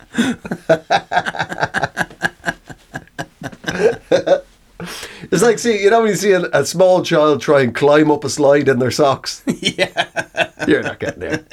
[5.32, 8.12] It's like see, you know when you see a, a small child try and climb
[8.12, 9.44] up a slide in their socks.
[9.48, 11.44] Yeah, you're not getting there.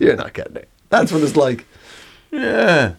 [0.00, 0.66] You're not getting there.
[0.88, 1.66] That's what it's like.
[2.30, 2.94] Yeah.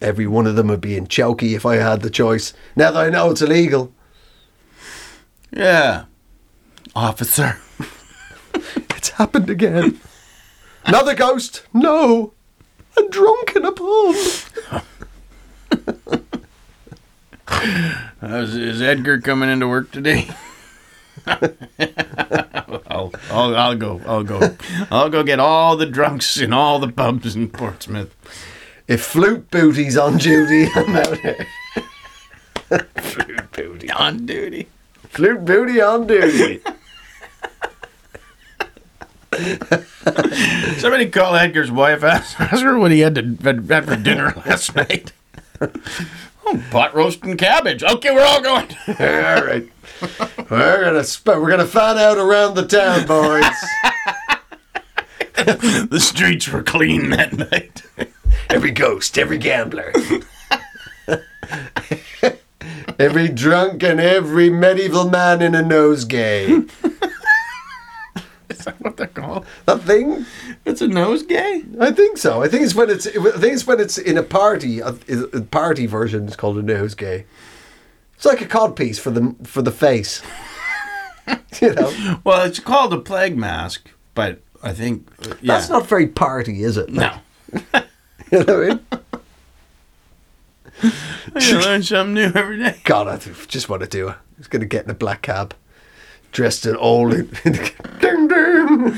[0.00, 2.54] Every one of them would be in chokey if I had the choice.
[2.74, 3.92] Now that I know it's illegal,
[5.52, 6.04] Yeah.
[6.94, 7.58] Officer.
[8.54, 10.00] it's happened again.
[10.84, 11.62] Another ghost?
[11.72, 12.32] No,
[12.98, 14.16] I'm drunk in a pub.
[18.22, 20.28] Is, is Edgar coming into work today?
[21.26, 24.00] I'll, I'll, I'll go.
[24.06, 24.56] I'll go.
[24.90, 28.14] I'll go get all the drunks in all the pubs in Portsmouth.
[28.88, 31.46] If flute booty's on duty, I'm out here.
[32.96, 33.90] flute booty.
[33.90, 34.68] On duty.
[35.08, 36.62] Flute booty on duty.
[40.78, 42.04] Somebody call Edgar's wife.
[42.04, 45.12] Ask, her what he had to had, for dinner last night.
[45.60, 47.82] oh, pot roast and cabbage.
[47.82, 48.68] Okay, we're all going.
[48.88, 49.66] All right.
[50.50, 53.56] We're gonna sp- we're gonna find out around the town, boys.
[55.88, 57.82] the streets were clean that night.
[58.50, 59.92] every ghost, every gambler,
[62.98, 66.68] every drunk, and every medieval man in a nosegay.
[68.66, 69.44] Is that what they're called?
[69.66, 70.24] That thing?
[70.64, 71.80] It's a nosegay.
[71.80, 72.42] I think so.
[72.42, 73.06] I think it's when it's.
[73.06, 74.78] I think it's when it's in a party.
[74.78, 74.94] A,
[75.32, 77.24] a party version is called a nosegay.
[78.14, 80.22] It's like a codpiece for the for the face.
[81.60, 85.08] you know, Well, it's called a plague mask, but I think
[85.40, 85.54] yeah.
[85.54, 86.90] that's not very party, is it?
[86.90, 87.16] no.
[88.30, 88.82] You know what
[90.82, 91.42] I mean?
[91.50, 92.80] You learn something new every day.
[92.84, 94.12] God, I just want to do it.
[94.12, 95.54] I was going to get in a black cab,
[96.32, 97.12] dressed in old.
[97.44, 98.92] ding ding.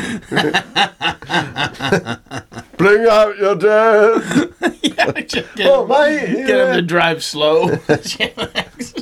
[2.77, 4.53] Bring out your dad.
[5.29, 6.47] Just get, Oh, mate.
[6.47, 7.77] get him to drive slow.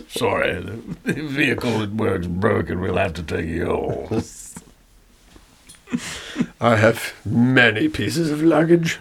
[0.08, 2.80] Sorry, the vehicle at work's broken.
[2.80, 4.22] We'll have to take you home.
[6.60, 8.98] I have many pieces of luggage.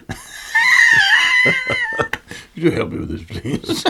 [1.44, 2.20] Could
[2.54, 3.84] you help me with this, please?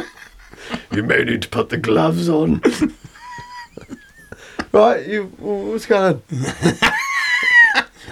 [0.93, 2.63] You may need to put the gloves on.
[4.73, 5.25] Right, you.
[5.39, 6.23] What's going on?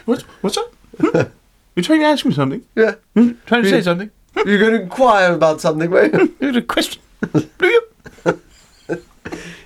[0.05, 0.73] What's what's up?
[1.01, 1.20] Hmm?
[1.77, 2.62] You trying to ask me something?
[2.75, 3.33] Yeah, Hmm?
[3.46, 3.77] Trying to Yeah.
[3.77, 4.11] say something?
[4.46, 6.12] you're going to inquire about something, mate.
[6.38, 7.03] There's a question.
[7.33, 7.83] Do you?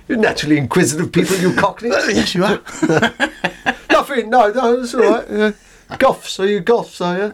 [0.07, 1.93] You're naturally inquisitive people, you cockneys.
[2.09, 2.61] Yes, you are.
[3.89, 4.29] Nothing.
[4.29, 5.25] No, no, that's all right.
[5.29, 5.51] Yeah.
[5.97, 7.01] Goths, are you goths?
[7.01, 7.33] Are you?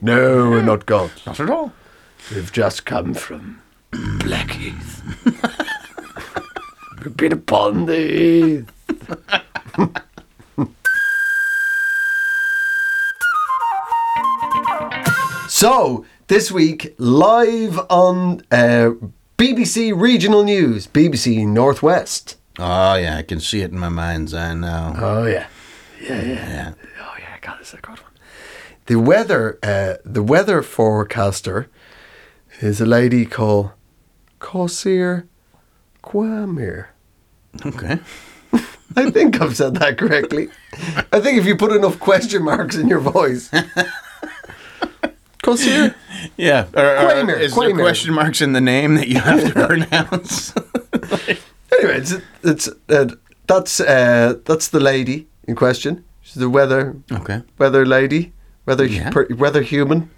[0.00, 1.26] no, we're not goths.
[1.26, 1.72] Not at all.
[2.32, 5.02] We've just come from Blackheath.
[7.02, 9.80] We've been upon the heath.
[15.48, 18.90] so, this week, live on uh,
[19.38, 22.36] BBC Regional News, BBC Northwest.
[22.58, 24.94] Oh yeah, I can see it in my mind's eye now.
[24.98, 25.46] Oh, yeah.
[26.02, 26.24] Yeah, yeah.
[26.24, 26.72] Yeah.
[27.00, 28.10] Oh yeah, God, this is a good one.
[28.86, 31.68] The weather, uh, the weather forecaster
[32.60, 33.70] is a lady called
[34.40, 35.26] Kawser
[36.02, 36.86] Quamer.
[37.64, 37.98] Okay.
[38.96, 40.48] I think I've said that correctly.
[41.12, 43.50] I think if you put enough question marks in your voice.
[45.42, 45.94] Kawser?
[46.36, 46.66] Yeah.
[46.74, 47.76] Or, is Quamer.
[47.76, 50.52] there question marks in the name that you have to pronounce?
[51.72, 53.06] Anyway, it's, it's uh,
[53.46, 56.04] that's uh, that's the lady in question.
[56.20, 57.42] She's the weather okay.
[57.58, 58.32] weather lady,
[58.66, 59.10] weather Yeah.
[59.10, 60.10] per, weather human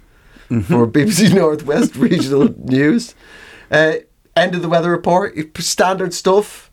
[0.47, 3.13] for BBC Northwest Regional News.
[3.71, 3.93] Uh,
[4.35, 5.35] end of the weather report.
[5.59, 6.71] Standard stuff.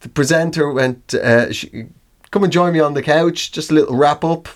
[0.00, 1.14] The presenter went.
[1.14, 1.86] Uh, she,
[2.32, 3.52] Come and join me on the couch.
[3.52, 4.48] Just a little wrap up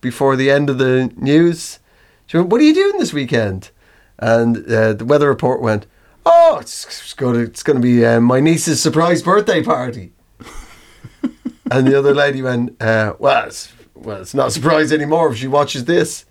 [0.00, 1.78] before the end of the news.
[2.26, 3.70] She went, "What are you doing this weekend?"
[4.18, 5.84] And uh, the weather report went,
[6.24, 10.12] "Oh, it's, it's going to it's going to be uh, my niece's surprise birthday party."
[11.70, 15.36] and the other lady went, uh, "Well, it's, well, it's not a surprise anymore if
[15.36, 16.24] she watches this."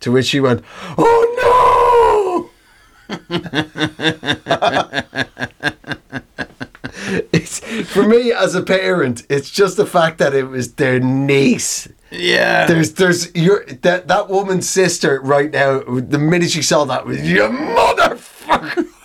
[0.00, 0.64] To which she went,
[0.98, 1.81] "Oh no!"
[7.32, 9.24] it's for me as a parent.
[9.28, 11.88] It's just the fact that it was their niece.
[12.10, 12.66] Yeah.
[12.66, 15.80] There's, there's your that that woman's sister right now.
[15.80, 18.86] The minute she saw that, was your motherfucker.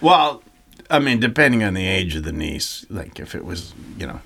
[0.00, 0.42] Well,
[0.90, 4.20] I mean, depending on the age of the niece, like if it was, you know,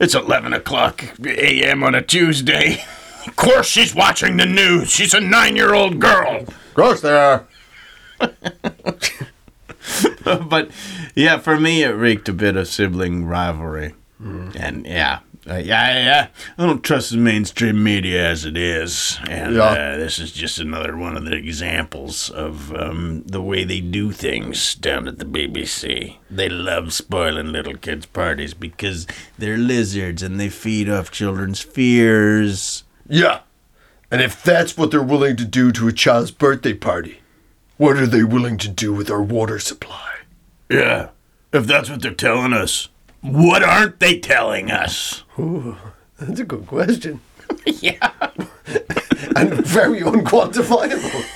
[0.00, 1.82] it's 11 o'clock a.m.
[1.82, 2.84] on a Tuesday.
[3.28, 4.90] Of course she's watching the news.
[4.90, 6.40] She's a nine year old girl.
[6.46, 7.46] Of course they are.
[10.24, 10.70] but
[11.14, 13.94] yeah, for me, it reeked a bit of sibling rivalry.
[14.20, 15.20] And yeah.
[15.48, 16.26] Uh, yeah, yeah,
[16.58, 19.62] I don't trust the mainstream media as it is, and Yeah.
[19.62, 24.12] uh, this is just another one of the examples of um, the way they do
[24.12, 26.16] things down at the BBC.
[26.30, 29.06] They love spoiling little kids' parties because
[29.38, 32.84] they're lizards and they feed off children's fears.
[33.08, 33.40] Yeah,
[34.10, 37.20] and if that's what they're willing to do to a child's birthday party,
[37.76, 40.18] what are they willing to do with our water supply?
[40.68, 41.10] Yeah,
[41.52, 42.88] if that's what they're telling us,
[43.20, 45.24] what aren't they telling us?
[46.18, 47.20] That's a good question
[47.66, 48.12] yeah.
[49.36, 51.24] and very unquantifiable.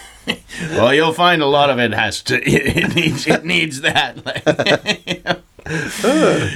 [0.71, 2.41] Well, you'll find a lot of it has to.
[2.41, 3.27] It needs.
[3.27, 5.43] It needs that.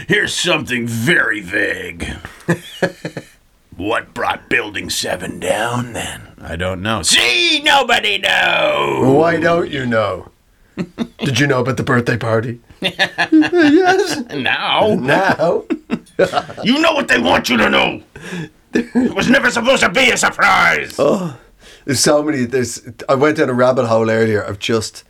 [0.06, 2.16] Here's something very vague.
[3.76, 5.92] What brought Building Seven down?
[5.92, 7.02] Then I don't know.
[7.02, 9.14] See, nobody knows.
[9.14, 10.30] Why don't you know?
[11.18, 12.60] Did you know about the birthday party?
[12.80, 14.18] yes.
[14.34, 15.64] Now Now.
[16.62, 18.02] you know what they want you to know.
[18.74, 20.96] It was never supposed to be a surprise.
[20.98, 21.38] Oh,
[21.84, 22.44] There's so many.
[22.44, 22.86] There's.
[23.08, 25.04] I went down a rabbit hole earlier of just.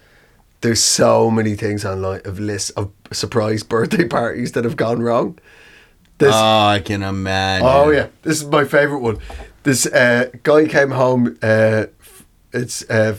[0.62, 5.38] There's so many things online of lists of surprise birthday parties that have gone wrong.
[6.18, 6.32] This.
[6.34, 7.66] Oh, I can imagine.
[7.68, 9.18] oh yeah, this is my favorite one.
[9.64, 11.38] This uh, guy came home.
[11.42, 11.86] Uh,
[12.52, 13.18] it's uh,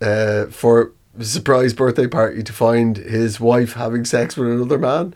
[0.00, 5.14] uh, for a surprise birthday party to find his wife having sex with another man.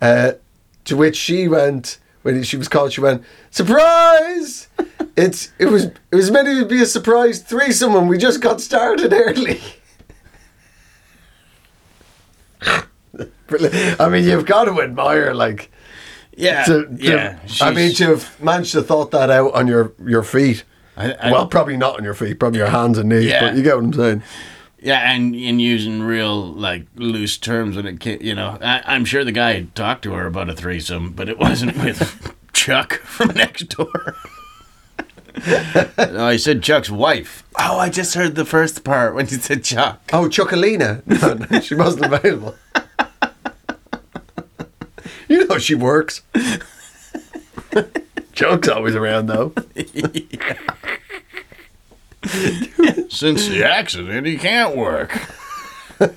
[0.00, 0.32] Uh,
[0.84, 2.92] to which she went when she was called.
[2.92, 4.68] She went surprise.
[5.16, 8.60] it's it was it was meant to be a surprise threesome, and we just got
[8.60, 9.60] started early.
[13.98, 15.70] I mean, you've got to admire like.
[16.40, 16.64] Yeah.
[16.64, 17.38] To, to- yeah.
[17.60, 20.64] I mean, she's- to have managed to thought that out on your, your feet.
[20.96, 23.40] I- I- well, probably not on your feet, probably your hands and knees, Yeah.
[23.40, 24.22] but you get what I'm saying.
[24.82, 29.04] Yeah, and in using real like loose terms when it came, you know, I, I'm
[29.04, 32.94] sure the guy had talked to her about a threesome, but it wasn't with Chuck
[32.94, 34.16] from next door.
[35.46, 37.44] no, I said Chuck's wife.
[37.58, 40.00] Oh, I just heard the first part when you said Chuck.
[40.12, 41.02] Oh, Chuckalina.
[41.06, 42.54] No, no, she wasn't available.
[45.30, 46.20] You know she works.
[48.32, 49.52] Chuck's always around though.
[53.08, 55.18] Since the accident, he can't work.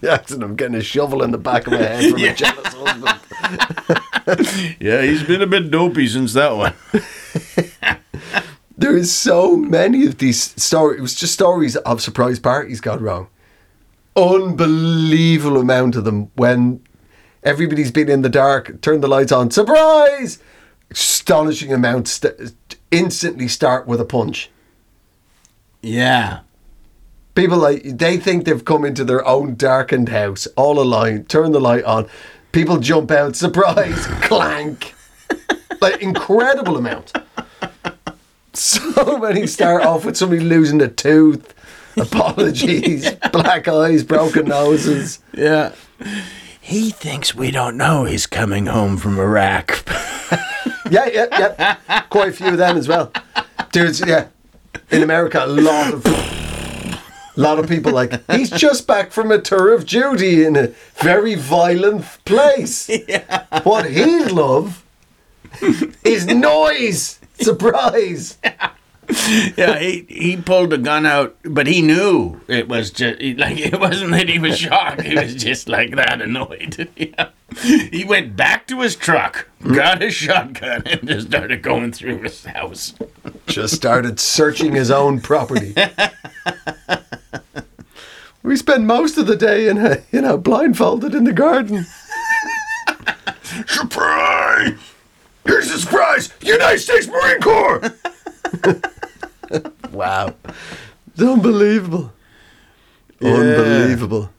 [0.00, 2.72] The accident of getting a shovel in the back of my head from a jealous
[2.72, 3.20] husband.
[4.78, 6.72] Yeah, he's been a bit dopey since that one.
[8.76, 11.00] There is so many of these stories.
[11.00, 13.26] It was just stories of surprise parties gone wrong.
[14.14, 16.80] Unbelievable amount of them when
[17.42, 20.38] everybody's been in the dark, turn the lights on, surprise!
[20.90, 24.50] Astonishing amounts St- instantly start with a punch.
[25.82, 26.40] Yeah.
[27.34, 31.24] People like they think they've come into their own darkened house, all alone.
[31.24, 32.08] Turn the light on.
[32.52, 34.94] People jump out, surprise, clank.
[35.80, 37.12] Like incredible amount.
[38.54, 41.54] So many start off with somebody losing a tooth,
[41.96, 45.20] apologies, black eyes, broken noses.
[45.32, 45.72] Yeah.
[46.68, 49.84] He thinks we don't know he's coming home from Iraq.
[50.90, 52.00] Yeah, yeah, yeah.
[52.08, 53.12] Quite a few of them as well.
[53.72, 54.28] Dudes, yeah.
[54.90, 57.00] In America, a lot of a
[57.36, 61.34] lot of people like he's just back from a tour of duty in a very
[61.34, 62.88] violent place.
[63.08, 63.44] Yeah.
[63.64, 64.82] What he'd love
[66.04, 67.18] is noise.
[67.38, 68.38] Surprise.
[69.56, 73.80] yeah, he, he pulled the gun out, but he knew it was just like it
[73.80, 75.02] wasn't that he was shocked.
[75.02, 76.90] He was just like that annoyed.
[76.96, 77.30] yeah.
[77.62, 82.44] He went back to his truck, got his shotgun, and just started going through his
[82.44, 82.92] house.
[83.46, 85.74] Just started searching his own property.
[88.42, 91.86] We spend most of the day in a, you know, blindfolded in the garden.
[93.66, 94.78] Surprise!
[95.46, 96.32] Here's the surprise!
[96.42, 97.80] United States Marine Corps!
[99.92, 100.34] Wow.
[101.08, 102.12] It's unbelievable.
[103.20, 104.30] Unbelievable.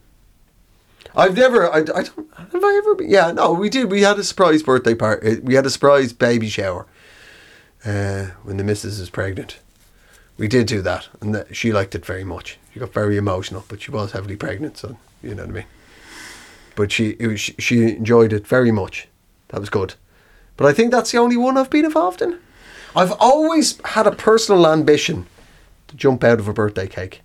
[1.16, 3.10] I've never, I, I don't, have I ever been?
[3.10, 3.89] Yeah, no, we did.
[3.89, 5.39] We had a surprise birthday party.
[5.39, 6.86] We had a surprise baby shower
[7.84, 9.60] uh, when the missus was pregnant.
[10.38, 12.57] We did do that, and that, she liked it very much.
[12.74, 15.66] She got very emotional, but she was heavily pregnant, so you know what I mean.
[16.76, 19.10] But she, it was, she, she enjoyed it very much.
[19.49, 19.95] That was good.
[20.55, 22.39] But I think that's the only one I've been involved in.
[22.96, 25.28] I've always had a personal ambition
[25.88, 27.22] to jump out of a birthday cake.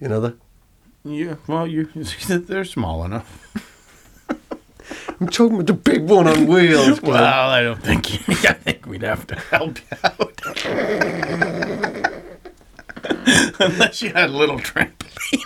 [0.00, 0.34] You know that?
[1.04, 1.84] Yeah, well, you
[2.28, 3.38] they're small enough.
[5.20, 7.00] I'm talking about the big one on wheels.
[7.02, 8.06] Well, I don't think
[8.44, 10.40] I think we'd have to help you out.
[13.60, 15.42] Unless you had a little trampoline.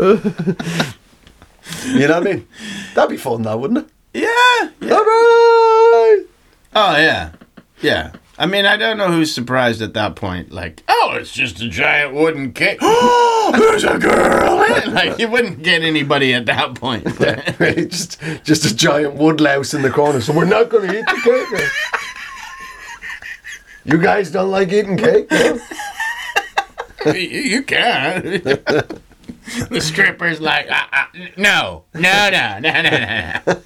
[1.86, 2.48] You know what I mean?
[2.94, 3.88] That'd be fun, though, wouldn't it?
[4.12, 4.98] Yeah, yeah.
[4.98, 6.24] Right.
[6.74, 7.32] Oh yeah,
[7.80, 8.12] yeah.
[8.38, 10.50] I mean, I don't know who's surprised at that point.
[10.50, 12.78] Like, oh, it's just a giant wooden cake.
[13.52, 14.58] Oh, there's a girl.
[14.92, 17.04] like, you wouldn't get anybody at that point.
[17.90, 20.20] Just, just a giant wood louse in the corner.
[20.20, 21.68] So we're not going to eat the cake.
[23.86, 25.28] You guys don't like eating cake?
[25.32, 25.58] no?
[27.06, 29.02] you, you can.
[29.70, 33.62] the stripper's like, uh, uh, no, no, no, no, no, no, no.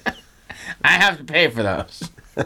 [0.83, 2.09] I have to pay for those.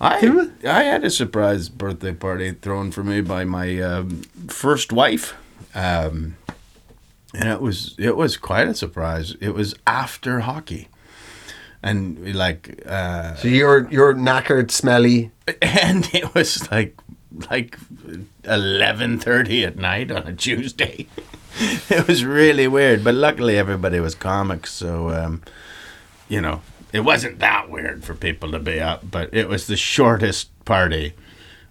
[0.00, 5.34] I I had a surprise birthday party thrown for me by my um, first wife,
[5.74, 6.36] um,
[7.32, 9.36] and it was it was quite a surprise.
[9.40, 10.88] It was after hockey,
[11.82, 15.30] and like uh, So you're you're knackered, smelly.
[15.62, 16.96] and it was like
[17.50, 17.78] like
[18.44, 21.06] eleven thirty at night on a Tuesday.
[21.88, 25.42] it was really weird, but luckily everybody was comics, so um,
[26.28, 26.62] you know
[26.92, 29.10] it wasn't that weird for people to be up.
[29.10, 31.14] But it was the shortest party.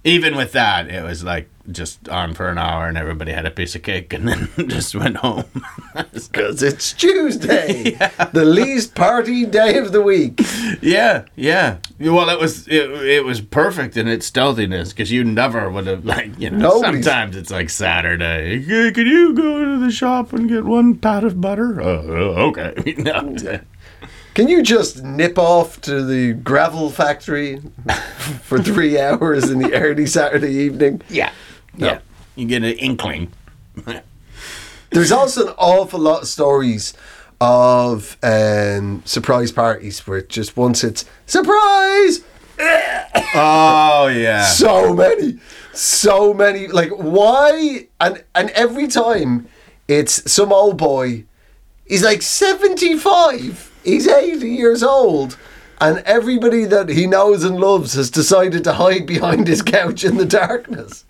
[0.06, 3.52] Even with that, it was like just on for an hour, and everybody had a
[3.52, 5.46] piece of cake, and then just went home.
[6.14, 7.92] Because it's Tuesday,
[8.34, 10.42] the least party day of the week.
[10.82, 11.78] Yeah, yeah.
[12.00, 16.04] Well, it was it, it was perfect in its stealthiness because you never would have
[16.06, 16.80] like you know.
[16.82, 18.62] Nobody's- Sometimes it's like Saturday.
[18.64, 21.80] "Hey, Can you go to the shop and get one pat of butter?
[21.80, 22.96] Uh, uh, okay.
[22.98, 23.36] no.
[24.34, 27.60] Can you just nip off to the gravel factory
[28.44, 31.02] for three hours in the early Saturday evening?
[31.10, 31.32] Yeah.
[31.76, 32.00] Yeah.
[32.36, 33.32] You get an inkling.
[34.90, 36.94] There's also an awful lot of stories
[37.42, 42.22] of um, surprise parties where just once it's surprise,
[43.36, 44.46] Oh yeah.
[44.46, 45.40] so many,
[45.74, 46.68] so many.
[46.68, 47.88] Like why?
[48.00, 49.48] And and every time
[49.88, 51.26] it's some old boy.
[51.86, 53.72] He's like seventy five.
[53.84, 55.38] He's eighty years old.
[55.82, 60.16] And everybody that he knows and loves has decided to hide behind his couch in
[60.18, 61.04] the darkness.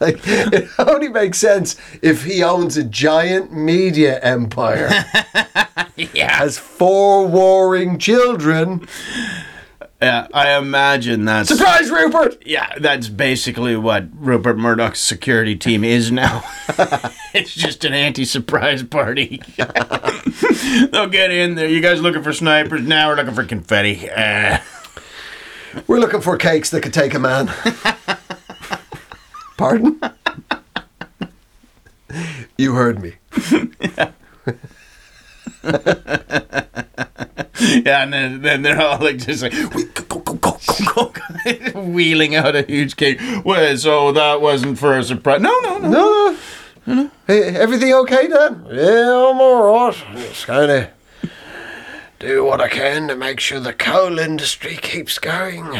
[0.00, 4.90] Like, it only makes sense if he owns a giant media empire,
[5.96, 6.36] Yeah.
[6.36, 8.88] has four warring children.
[10.04, 10.28] Yeah.
[10.34, 12.42] I imagine that's Surprise, Rupert!
[12.46, 16.42] Yeah, that's basically what Rupert Murdoch's security team is now.
[17.34, 19.40] it's just an anti-surprise party.
[20.92, 21.68] They'll get in there.
[21.68, 22.82] You guys looking for snipers?
[22.82, 24.10] Now we're looking for confetti.
[24.10, 24.58] Uh,
[25.86, 27.50] We're looking for cakes that could take a man.
[29.56, 30.00] Pardon?
[32.58, 33.14] you heard me.
[33.80, 34.12] yeah,
[37.86, 39.68] and then, then they're all like just like go
[40.04, 40.58] go go go
[40.94, 41.12] go
[41.72, 43.18] go," wheeling out a huge cake.
[43.44, 45.40] Well, so that wasn't for a surprise.
[45.40, 45.88] No, no, no.
[45.88, 46.38] No,
[46.86, 47.10] no.
[47.26, 48.66] Hey, everything okay, Dan?
[48.70, 49.94] Yeah, I'm alright.
[50.16, 50.90] Just kind of
[52.18, 55.64] do what I can to make sure the coal industry keeps going.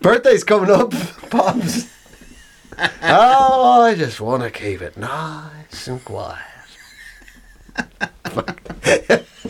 [0.00, 0.92] Birthday's coming up,
[1.30, 1.88] Pops.
[3.02, 5.55] oh, I just want to keep it nice
[5.88, 6.38] and quiet.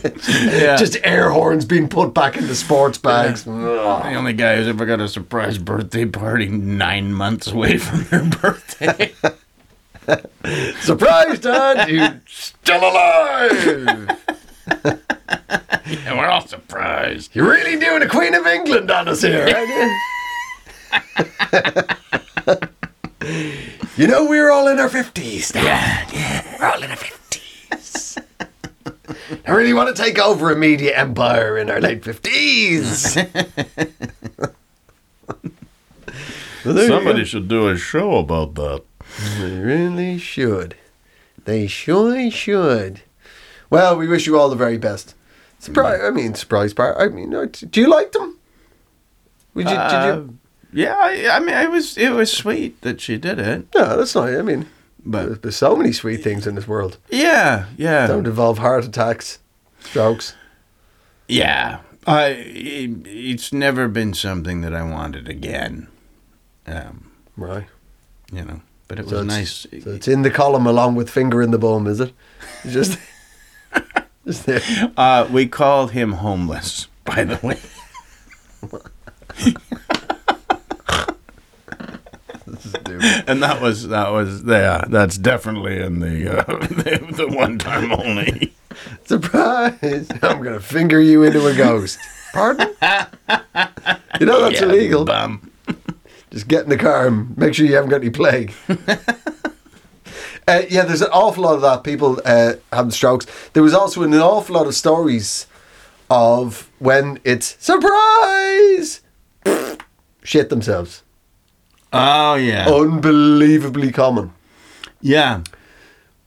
[0.03, 0.77] Yeah.
[0.77, 3.45] Just air horns being put back into sports bags.
[3.45, 8.25] the only guy who's ever got a surprise birthday party nine months away from their
[8.25, 9.13] birthday.
[10.81, 11.89] Surprise, Dad!
[11.89, 14.17] You're still alive!
[14.87, 15.01] and
[16.19, 17.35] we're all surprised.
[17.35, 20.01] You're really doing a Queen of England on us here, aren't you?
[23.97, 25.63] you know, we're all in our 50s now.
[25.63, 26.57] Yeah, yeah.
[26.61, 28.23] We're all in our 50s.
[29.47, 33.17] I really want to take over a media empire in our late 50s.
[36.65, 38.83] Well, Somebody should do a show about that.
[39.39, 40.75] They really should.
[41.45, 43.03] They sure should.
[43.71, 45.15] Well, we wish you all the very best.
[45.61, 46.01] Surprise!
[46.03, 46.97] I mean, surprise part.
[46.99, 48.39] I mean, uh, do you like them?
[49.55, 49.77] Would you?
[49.77, 50.39] Uh, did you?
[50.77, 54.15] Yeah, I, I mean, it was it was sweet that she did it, No, that's
[54.15, 54.29] not.
[54.29, 54.67] I mean,
[55.07, 56.99] but there's so many sweet things in this world.
[57.11, 59.39] yeah, yeah, Don't involve heart attacks,
[59.81, 60.35] strokes.
[61.29, 61.79] yeah.
[62.07, 65.89] I it, it's never been something that I wanted again.
[66.67, 67.67] Um, Right.
[68.31, 69.67] you know, but it was So it's, nice.
[69.83, 72.13] so it's in the column along with finger in the bum, is it?
[72.65, 72.99] It's Just,
[74.27, 74.61] just there.
[74.97, 77.59] Uh, we called him homeless, by the way.
[82.47, 82.86] This is stupid.
[83.27, 87.93] And that was that was yeah, that's definitely in the uh, the, the one time
[87.93, 88.55] only.
[89.05, 90.09] Surprise!
[90.23, 91.99] I'm gonna finger you into a ghost.
[92.33, 92.69] Pardon?
[94.21, 95.05] You know that's Yeah, illegal.
[95.05, 95.51] Bum.
[96.31, 98.53] Just get in the car and make sure you haven't got any plague.
[98.69, 101.83] uh, yeah, there's an awful lot of that.
[101.85, 103.27] People uh, having strokes.
[103.55, 105.47] There was also an awful lot of stories
[106.11, 109.01] of when it's surprise,
[110.23, 111.03] shit themselves.
[111.99, 114.33] Oh yeah, Unbelievably common.
[115.01, 115.43] yeah,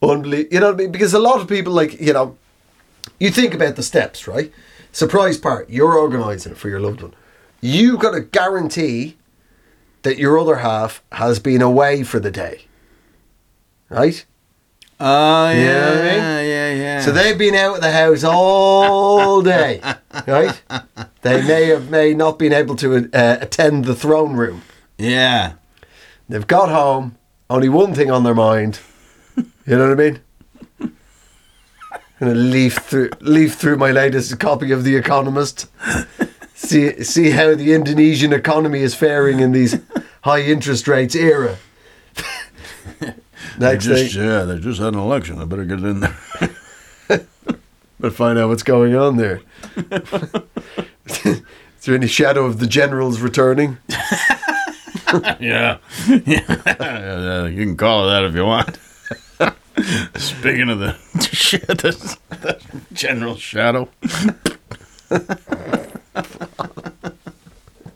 [0.02, 0.92] Unbelie- you know, what I mean?
[0.92, 2.38] because a lot of people like you know,
[3.20, 4.52] you think about the steps, right?
[4.92, 7.14] Surprise part, you're organising it for your loved one.
[7.62, 9.18] You got to guarantee
[10.04, 12.62] that your other half has been away for the day,
[13.90, 14.26] right?
[15.02, 16.04] oh yeah, Yeah, I mean?
[16.24, 17.02] yeah, yeah, yeah.
[17.02, 19.82] So they've been out of the house all day,
[20.28, 20.62] right?
[21.22, 24.62] They may have may not been able to uh, attend the throne room.
[24.98, 25.54] yeah,
[26.30, 27.18] They've got home,
[27.50, 28.80] only one thing on their mind.
[29.36, 30.20] You know what I mean?
[32.20, 35.68] Gonna leaf through leaf through my latest copy of The Economist.
[36.54, 39.80] See see how the Indonesian economy is faring in these
[40.24, 41.58] high interest rates era.
[43.58, 45.40] Next thing, yeah, they just had an election.
[45.40, 46.18] I better get in there.
[48.00, 49.42] but find out what's going on there.
[51.80, 53.78] Is there any shadow of the generals returning?
[55.40, 55.78] yeah.
[56.08, 58.78] yeah, you can call it that if you want.
[60.22, 60.94] Speaking of the
[61.32, 62.60] shit, the, the
[62.94, 63.90] general shadow.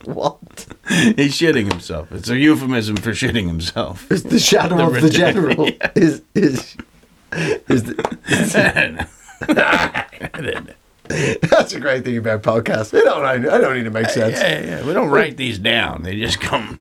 [0.06, 0.66] What?
[0.88, 2.12] He's shitting himself.
[2.12, 4.12] It's a euphemism for shitting himself.
[4.12, 6.76] Is the shadow The of the general is is
[7.68, 9.08] is the,
[11.50, 12.98] that's a great thing about podcasts.
[12.98, 14.40] I don't I, I don't need to make sense.
[14.40, 14.86] Yeah, yeah, yeah.
[14.86, 16.04] We don't write these down.
[16.04, 16.80] They just come.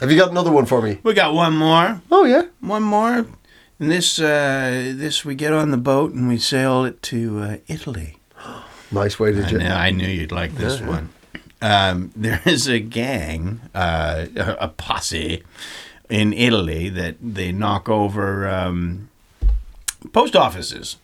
[0.00, 0.98] Have you got another one for me?
[1.02, 2.00] We got one more.
[2.10, 2.42] Oh yeah.
[2.60, 3.26] One more.
[3.78, 7.56] And this, uh, this we get on the boat and we sail it to uh,
[7.66, 8.16] Italy.
[8.92, 9.58] Nice way to I, do.
[9.58, 11.08] know, I knew you'd like this one.
[11.60, 15.42] Um, there is a gang, uh, a a posse
[16.08, 19.08] in Italy that they knock over um,
[20.12, 20.98] post offices.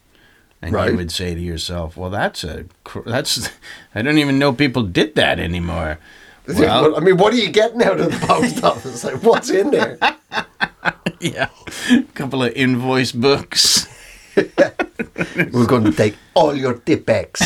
[0.63, 0.93] And Right.
[0.93, 2.67] you would say to yourself, "Well, that's a
[3.05, 3.51] that's
[3.97, 5.99] I don't even know people did that anymore."
[6.47, 9.05] Well, I mean, what are you getting out of the post office?
[9.05, 9.99] Like, what's in there?
[11.21, 11.49] yeah,
[11.91, 13.87] a couple of invoice books.
[14.37, 17.43] We're going to take all your Tipp-Ex,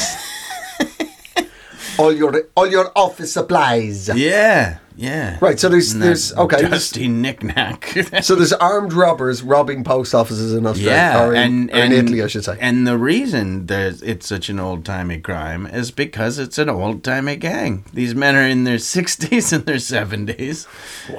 [1.99, 4.09] all your all your office supplies.
[4.09, 5.39] Yeah, yeah.
[5.41, 7.95] Right, so there's- there's- okay, dusty knickknack.
[8.23, 12.23] So there's armed robbers robbing post offices in Australia, Yeah, or in, and, in Italy,
[12.23, 12.57] I should say.
[12.61, 17.05] And the reason there's it's such an old timey crime is because it's an old
[17.05, 17.85] timey gang.
[17.93, 20.67] These men are in their sixties and their seventies,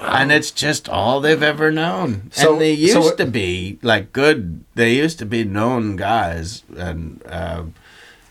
[0.01, 2.29] and it's just all they've ever known.
[2.33, 4.63] So- and they used so it- to be like good.
[4.75, 7.63] They used to be known guys, and uh,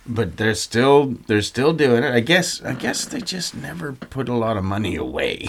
[0.09, 2.13] but they're still they're still doing it.
[2.15, 5.49] I guess I guess they just never put a lot of money away.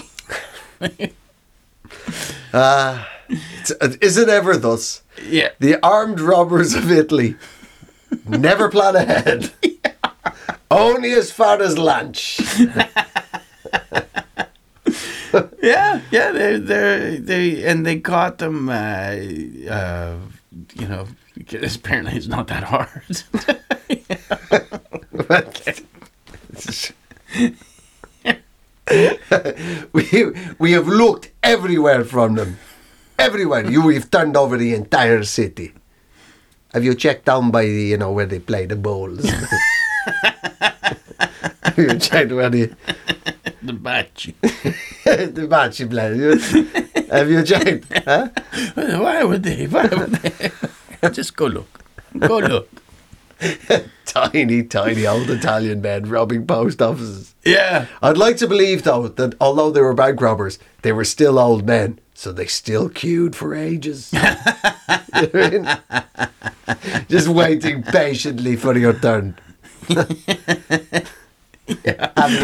[0.80, 1.12] It's-
[2.54, 3.04] uh,
[4.00, 5.02] Is it ever thus?
[5.22, 5.50] Yeah.
[5.60, 7.36] The armed robbers of Italy
[8.26, 9.52] never plan ahead.
[10.70, 12.40] Only as far as lunch.
[15.62, 18.70] Yeah, yeah, they they they and they caught them.
[18.70, 19.14] Uh,
[19.70, 20.16] uh,
[20.74, 21.06] you know,
[21.38, 22.90] because apparently it's not that hard.
[29.92, 32.58] we we have looked everywhere from them.
[33.18, 33.70] Everywhere.
[33.70, 35.72] You we've turned over the entire city.
[36.72, 39.24] Have you checked down by the you know where they play the bowls?
[41.62, 42.70] have you checked where the
[43.62, 44.30] the batch.
[44.42, 45.46] the
[45.78, 46.16] you play?
[46.16, 46.38] You-
[47.10, 47.86] Have you checked?
[48.04, 48.28] Huh?
[48.74, 49.66] Why would they?
[49.66, 50.50] Why would they?
[51.12, 51.80] Just go look.
[52.18, 52.68] Go look.
[54.04, 57.34] Tiny, tiny old Italian men robbing post offices.
[57.44, 57.86] Yeah.
[58.02, 61.64] I'd like to believe though that although they were bank robbers, they were still old
[61.64, 64.12] men, so they still queued for ages.
[64.12, 64.36] You know
[65.12, 65.64] what I mean?
[67.08, 69.38] Just waiting patiently for your turn.
[69.88, 70.16] having,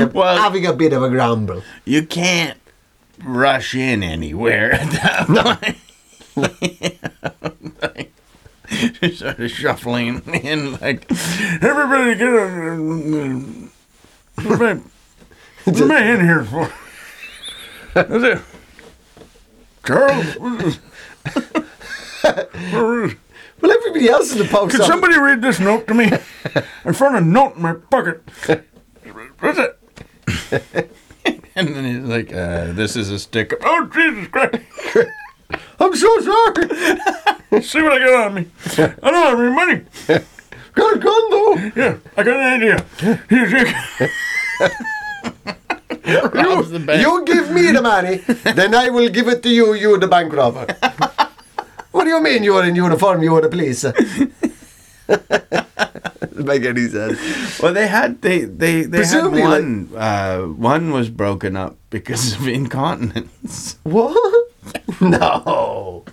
[0.01, 1.63] a, Well- having a bit of a grumble.
[1.85, 2.59] You can't
[3.25, 5.27] rush in anywhere at that
[6.37, 8.11] point.
[9.03, 11.11] Of shuffling and like
[11.63, 13.69] everybody get a
[14.39, 14.81] everybody,
[15.65, 16.73] what am I in here for?
[17.97, 18.41] Is it
[19.87, 20.37] Charles?
[23.61, 24.87] Well, everybody else in the post Could office.
[24.87, 26.11] somebody read this note to me?
[26.85, 28.23] I found a note in my pocket.
[29.41, 29.79] What's it?
[31.55, 34.57] and then he's like, uh, "This is a sticker." Oh Jesus Christ!
[35.81, 36.69] I'm so sorry.
[37.63, 38.47] See what I got on me.
[38.79, 39.81] I don't have any money.
[40.75, 41.55] Got a gun though.
[41.77, 42.85] Yeah, I got an idea.
[43.29, 43.65] Here's your.
[46.35, 47.01] Robs the bank.
[47.01, 48.17] You give me the money,
[48.55, 50.67] then I will give it to you, you the bank robber.
[51.93, 53.85] what do you mean you are in uniform, you are the police?
[56.35, 57.61] Make any sense.
[57.63, 59.89] Well, they had they they they had Presumably, like- one.
[59.97, 63.79] Uh, one was broken up because of incontinence.
[63.85, 64.44] What?
[65.01, 66.05] No.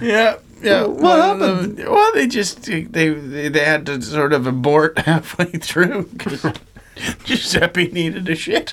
[0.00, 0.84] Yeah, yeah.
[0.86, 1.76] What of happened?
[1.78, 6.44] them- well, they just they they they had to sort of abort halfway through because
[7.24, 8.72] Giuseppe needed a shit.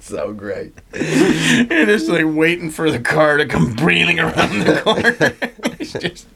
[0.00, 0.72] So great.
[0.92, 5.76] and it's like waiting for the car to come breathing around the corner.
[5.78, 6.26] He's just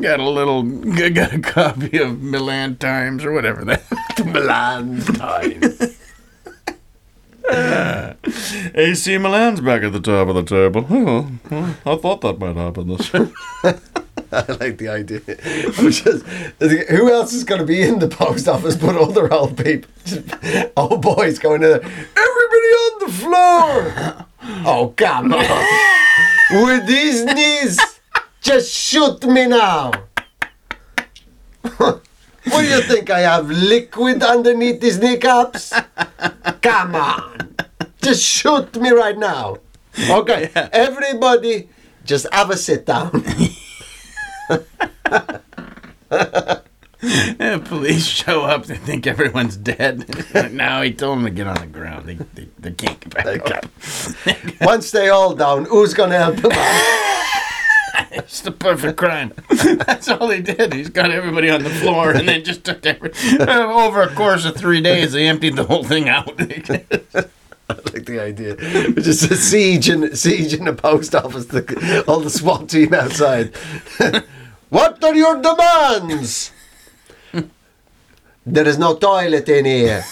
[0.00, 0.62] got a little
[1.10, 3.82] got a copy of Milan Times or whatever that.
[4.24, 5.98] Milan Times.
[8.74, 10.86] AC Milan's back at the top of the table.
[10.88, 13.30] Oh, well, I thought that might happen this year.
[14.32, 15.20] I like the idea.
[15.20, 16.24] Just,
[16.88, 19.90] who else is going to be in the post office but other old people?
[20.04, 20.26] Just
[20.76, 21.82] old boys going in there.
[21.82, 24.26] Everybody on the floor!
[24.66, 26.64] Oh, come on.
[26.64, 27.78] With these knees,
[28.40, 29.92] just shoot me now.
[32.48, 33.10] What do you think?
[33.10, 35.72] I have liquid underneath these kneecaps?
[36.60, 37.56] Come on.
[38.02, 39.56] Just shoot me right now.
[40.10, 41.68] Okay, everybody,
[42.04, 43.24] just have a sit down.
[47.04, 48.64] Yeah, police show up.
[48.64, 50.08] They think everyone's dead.
[50.52, 52.06] now he told them to get on the ground.
[52.06, 53.66] They, they, they can't get back up.
[54.62, 57.43] Once they all down, who's gonna help them out?
[58.10, 59.32] It's the perfect crime.
[59.86, 60.72] That's all he did.
[60.72, 63.12] He's got everybody on the floor and then just took every.
[63.40, 66.28] Over a course of three days, they emptied the whole thing out.
[66.38, 68.56] I like the idea.
[68.94, 71.46] Just a siege in siege in the post office.
[71.46, 73.54] The, all the SWAT team outside.
[74.68, 76.52] what are your demands?
[78.44, 80.04] there is no toilet in here.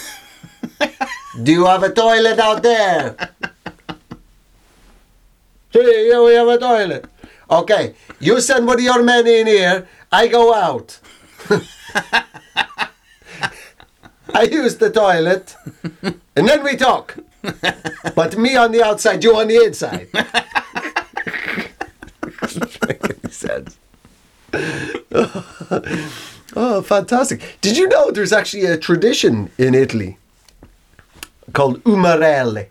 [1.43, 3.17] Do you have a toilet out there?
[5.73, 7.07] See, here we have a toilet.
[7.53, 9.87] Okay, you send one of your men in here.
[10.11, 10.99] I go out.
[14.35, 15.55] I use the toilet,
[16.03, 17.19] and then we talk.
[18.15, 20.09] But me on the outside, you on the inside.
[23.31, 23.77] Sense.
[26.57, 27.59] oh, fantastic!
[27.61, 30.17] Did you know there's actually a tradition in Italy
[31.53, 32.69] called umarelle?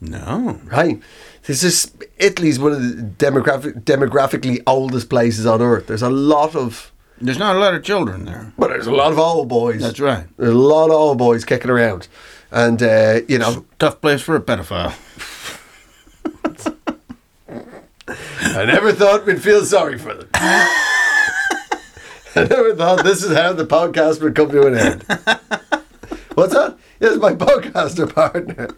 [0.00, 0.58] No.
[0.64, 1.00] Right.
[1.46, 5.86] This is Italy's one of the demographic, demographically oldest places on earth.
[5.88, 6.90] There's a lot of,
[7.20, 8.52] There's not a lot of children there.
[8.58, 9.82] but there's a lot of old boys.
[9.82, 10.26] That's right.
[10.38, 12.08] There's a lot of old boys kicking around,
[12.50, 14.94] and uh, you know, Tough place for a pedophile.
[18.08, 20.28] I never thought we'd feel sorry for them.
[20.34, 25.02] I never thought this is how the podcast would come to an end.
[26.34, 26.76] What's that?
[27.00, 28.70] Yes, my podcaster partner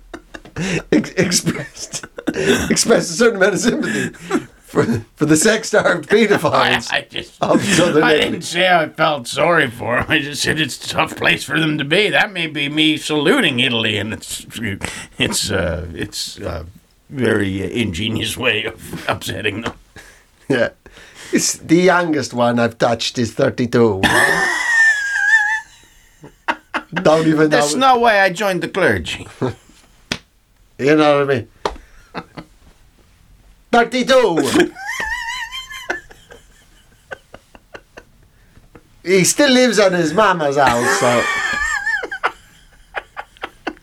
[0.92, 2.05] ex- expressed
[2.70, 4.09] expressed a certain amount of sympathy
[4.66, 4.84] for
[5.16, 6.91] for the sex starved pedophiles.
[6.93, 7.41] I just.
[7.43, 8.30] Of Southern I Italy.
[8.30, 10.07] didn't say I felt sorry for them.
[10.09, 12.11] I just said it's a tough place for them to be.
[12.11, 14.47] That may be me saluting Italy, and it's
[15.18, 16.66] it's uh, it's a
[17.09, 19.74] very ingenious way of upsetting them.
[20.49, 20.70] Yeah.
[21.32, 24.01] It's the youngest one I've touched is 32.
[27.03, 27.49] Don't even know.
[27.49, 29.26] That's not why I joined the clergy.
[30.78, 31.49] You know what I mean?
[33.72, 34.72] 32!
[39.04, 41.22] he still lives at his mama's house, so.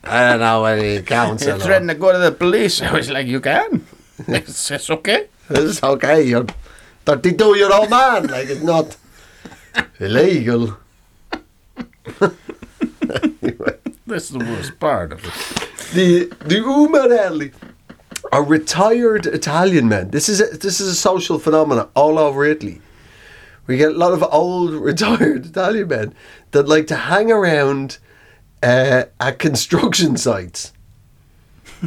[0.03, 2.81] I don't know whether he counts He or threatened to go to the police.
[2.88, 3.86] I was like, you can.
[4.27, 5.27] It's, it's okay.
[5.49, 6.45] It's okay, you're
[7.05, 8.27] 32 year old man.
[8.27, 8.95] Like, it's not
[9.99, 10.77] illegal.
[12.21, 13.77] anyway.
[14.07, 15.34] That's the worst part of it.
[15.93, 17.51] the the Umarelli
[18.34, 20.09] are retired Italian men.
[20.09, 22.81] This is a, this is a social phenomenon all over Italy.
[23.67, 26.15] We get a lot of old retired Italian men
[26.49, 27.99] that like to hang around
[28.63, 30.73] uh, at construction sites.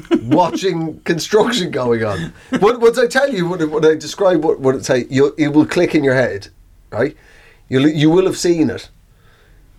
[0.23, 2.33] watching construction going on.
[2.61, 5.49] What, once I tell you, what, what I describe, what, what it say, you it
[5.49, 6.49] will click in your head,
[6.91, 7.17] right?
[7.69, 8.91] You you will have seen it.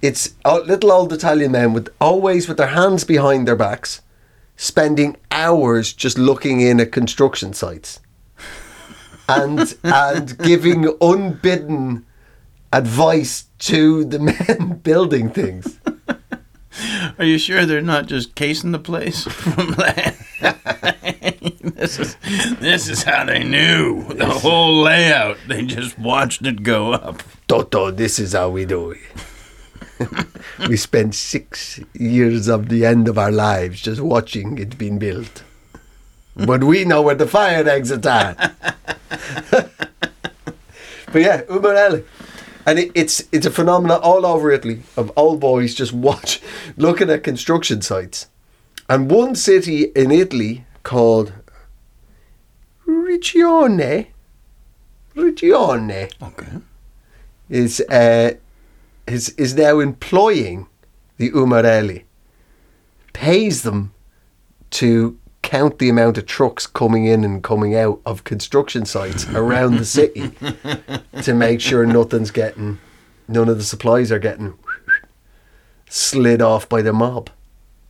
[0.01, 4.01] It's little old Italian men with always with their hands behind their backs,
[4.57, 8.01] spending hours just looking in at construction sites,
[9.29, 12.05] and and giving unbidden
[12.73, 14.19] advice to the
[14.59, 15.79] men building things.
[17.17, 20.15] Are you sure they're not just casing the place from land?
[21.75, 22.15] this is
[22.59, 25.37] this is how they knew the whole layout.
[25.47, 27.23] They just watched it go up.
[27.47, 28.99] Toto, this is how we do it.
[30.69, 35.43] we spent six years of the end of our lives just watching it being built.
[36.35, 38.35] But we know where the fire exits are.
[39.51, 39.71] but
[41.15, 42.03] yeah, Umarelli.
[42.65, 46.41] And it, it's it's a phenomenon all over Italy of old boys just watch
[46.77, 48.27] looking at construction sites.
[48.89, 51.33] And one city in Italy called
[52.85, 54.07] Regione
[55.15, 56.47] Regione Okay.
[57.49, 58.33] is uh,
[59.07, 60.67] is is now employing
[61.17, 62.03] the Umarelli,
[63.13, 63.93] pays them
[64.71, 69.77] to count the amount of trucks coming in and coming out of construction sites around
[69.77, 70.31] the city
[71.23, 72.77] to make sure nothing's getting,
[73.27, 74.57] none of the supplies are getting
[75.89, 77.29] slid off by the mob.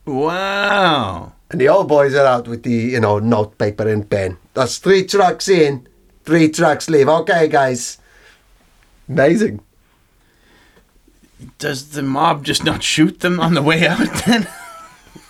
[0.06, 1.32] Wow.
[1.50, 4.36] And the old boys are out with the, you know, note paper and pen.
[4.54, 5.88] That's three trucks in,
[6.24, 7.08] three trucks leave.
[7.08, 7.98] Okay, guys.
[9.08, 9.60] Amazing.
[11.58, 14.48] Does the mob just not shoot them on the way out then?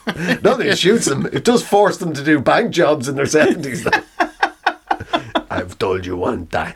[0.43, 1.27] Nothing shoots them.
[1.27, 3.87] It does force them to do bank jobs in their seventies.
[5.51, 6.75] I've told you one time.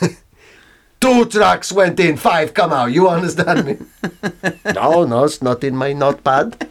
[1.00, 2.92] Two trucks went in, five come out.
[2.92, 3.76] You understand me?
[4.74, 6.68] no, no, it's not in my notepad.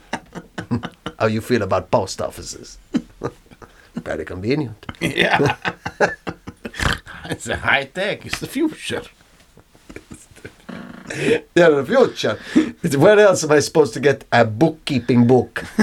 [1.19, 2.77] How you feel about post offices?
[3.95, 4.85] Very convenient.
[4.99, 5.55] yeah.
[7.29, 8.25] it's a high tech.
[8.25, 9.03] It's the future.
[11.55, 12.37] Yeah, the future.
[12.97, 15.63] Where else am I supposed to get a bookkeeping book?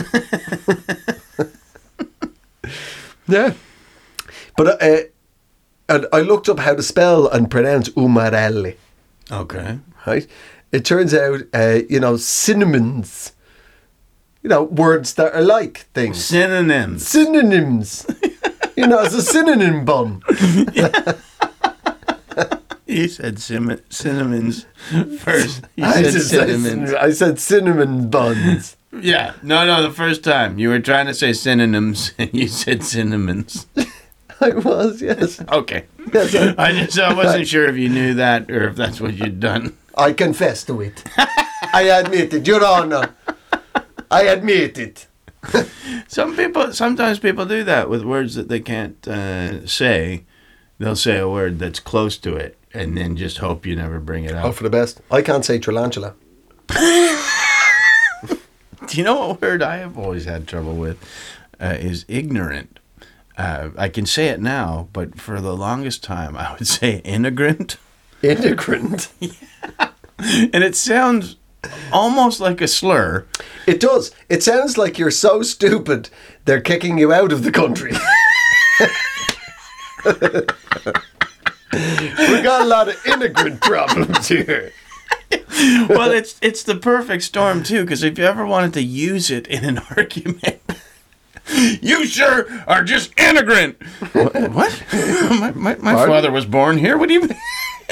[3.28, 3.54] yeah.
[4.56, 4.98] But uh,
[5.88, 8.76] and I looked up how to spell and pronounce Umarelli,
[9.30, 9.78] Okay.
[10.06, 10.26] right?
[10.72, 13.32] It turns out, uh, you know, cinnamons
[14.42, 16.24] you know, words that are like things.
[16.24, 17.06] Synonyms.
[17.06, 18.06] Synonyms.
[18.76, 20.22] you know, it's a synonym bun.
[22.92, 24.66] You said sim- cinnamons
[25.18, 25.64] first.
[25.76, 26.92] You I said just said, cinnamons.
[26.94, 28.76] I said cinnamon buns.
[28.92, 29.32] Yeah.
[29.42, 30.58] No, no, the first time.
[30.58, 33.66] You were trying to say synonyms and you said cinnamons.
[34.40, 35.40] I was, yes.
[35.50, 35.86] Okay.
[36.12, 39.14] yes I, I just I wasn't sure if you knew that or if that's what
[39.14, 39.76] you'd done.
[39.96, 41.02] I confess to it.
[41.72, 43.14] I admit it, Your Honor.
[44.10, 45.06] I admit it.
[46.08, 50.24] Some people, sometimes people do that with words that they can't uh, say.
[50.78, 54.24] They'll say a word that's close to it and then just hope you never bring
[54.24, 54.54] it up.
[54.54, 55.00] for the best.
[55.10, 56.14] I can't say tarantula.
[58.88, 60.98] Do you know what word I have always had trouble with?
[61.60, 62.78] Uh, is ignorant.
[63.38, 67.76] Uh, I can say it now, but for the longest time I would say immigrant.
[68.22, 69.08] Integrant.
[70.18, 71.34] And it sounds
[71.90, 73.26] almost like a slur.
[73.66, 74.12] It does.
[74.28, 76.10] It sounds like you're so stupid
[76.44, 77.92] they're kicking you out of the country.
[81.72, 84.72] We got a lot of immigrant problems here.
[85.88, 89.46] well, it's it's the perfect storm too, because if you ever wanted to use it
[89.46, 90.60] in an argument,
[91.80, 93.82] you sure are just immigrant.
[94.12, 94.34] What?
[94.52, 94.84] what?
[95.30, 96.98] my my, my father was born here.
[96.98, 97.20] What do you?
[97.22, 97.36] Mean?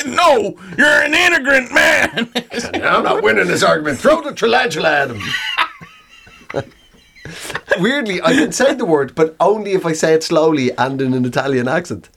[0.07, 2.33] No, you're an immigrant man.
[2.75, 3.99] I'm not winning this argument.
[3.99, 6.65] Throw the tarantula at him.
[7.79, 11.13] Weirdly, I can say the word, but only if I say it slowly and in
[11.13, 12.09] an Italian accent.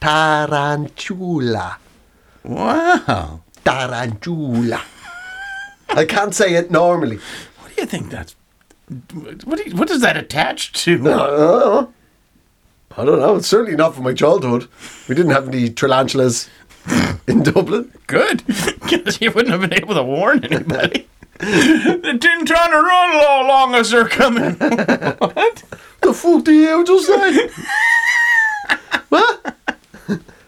[0.00, 1.78] Tarantula.
[2.44, 3.40] wow.
[3.64, 4.80] Tarantula.
[5.88, 7.18] I can't say it normally.
[7.60, 8.34] What do you think that's?
[9.44, 11.08] What do you, what does that attach to?
[11.10, 11.86] Uh,
[12.96, 13.36] I don't know.
[13.36, 14.68] It's certainly not from my childhood.
[15.08, 16.48] We didn't have any tarantulas
[17.26, 17.92] in Dublin.
[18.06, 21.08] Good, because you wouldn't have been able to warn anybody.
[21.38, 24.54] the tin ton to run all along us are coming.
[24.54, 25.62] what?
[26.02, 27.48] The fuck do you just say?
[29.08, 29.55] what?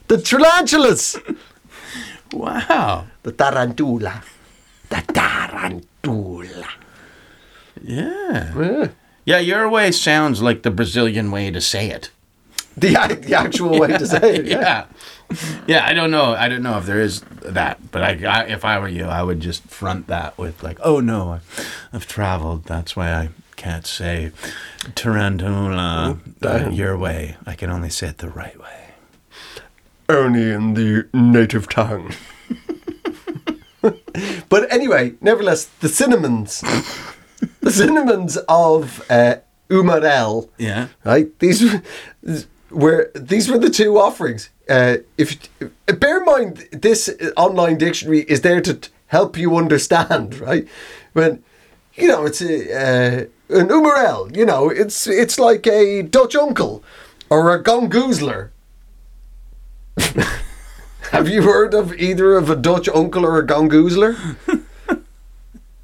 [0.08, 1.16] The tarantulas.
[2.32, 3.06] Wow.
[3.22, 4.22] The tarantula.
[4.88, 6.68] The tarantula.
[7.82, 8.52] Yeah.
[8.56, 8.88] Yeah.
[9.24, 12.10] Yeah, your way sounds like the Brazilian way to say it.
[12.76, 12.90] The,
[13.20, 14.46] the actual way to say it.
[14.54, 14.60] Yeah.
[14.60, 14.86] Yeah.
[15.66, 16.32] Yeah, I don't know.
[16.32, 19.22] I don't know if there is that, but I, I if I were you, I
[19.22, 21.40] would just front that with like, "Oh no,
[21.92, 22.64] I've traveled.
[22.64, 24.32] That's why I can't say
[24.94, 27.36] tarantula uh, your way.
[27.44, 28.94] I can only say it the right way."
[30.08, 32.12] Only in the native tongue.
[34.48, 36.62] but anyway, nevertheless, the cinnamons.
[37.60, 39.36] the cinnamons of uh,
[39.68, 40.48] Umarell.
[40.58, 40.88] Yeah.
[41.04, 41.38] right?
[41.38, 41.80] These
[42.70, 44.50] were these were the two offerings.
[44.68, 45.48] Uh, if
[45.86, 50.66] bear in mind, this online dictionary is there to t- help you understand, right?
[51.12, 51.42] When
[51.94, 56.82] you know it's a, uh, an umarel, you know it's it's like a Dutch uncle
[57.30, 58.50] or a gongoozler.
[61.12, 64.36] Have you heard of either of a Dutch uncle or a gongoozler?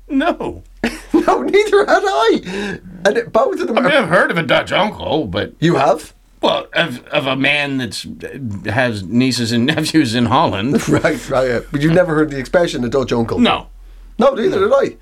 [0.07, 0.63] No.
[1.13, 2.79] no, neither had I.
[3.07, 4.03] And it- both of them I mean, are.
[4.03, 6.13] I've heard of a Dutch uncle, but You have.
[6.43, 10.87] well, of, of a man that's uh, has nieces and nephews in Holland.
[10.89, 11.49] Right, right.
[11.49, 11.61] yeah.
[11.73, 13.39] But you've never heard the expression a Dutch uncle?
[13.41, 13.69] No.
[14.19, 14.97] No, neither did I.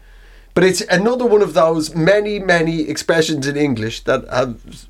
[0.55, 4.87] But it's another one of those many, many expressions in English that have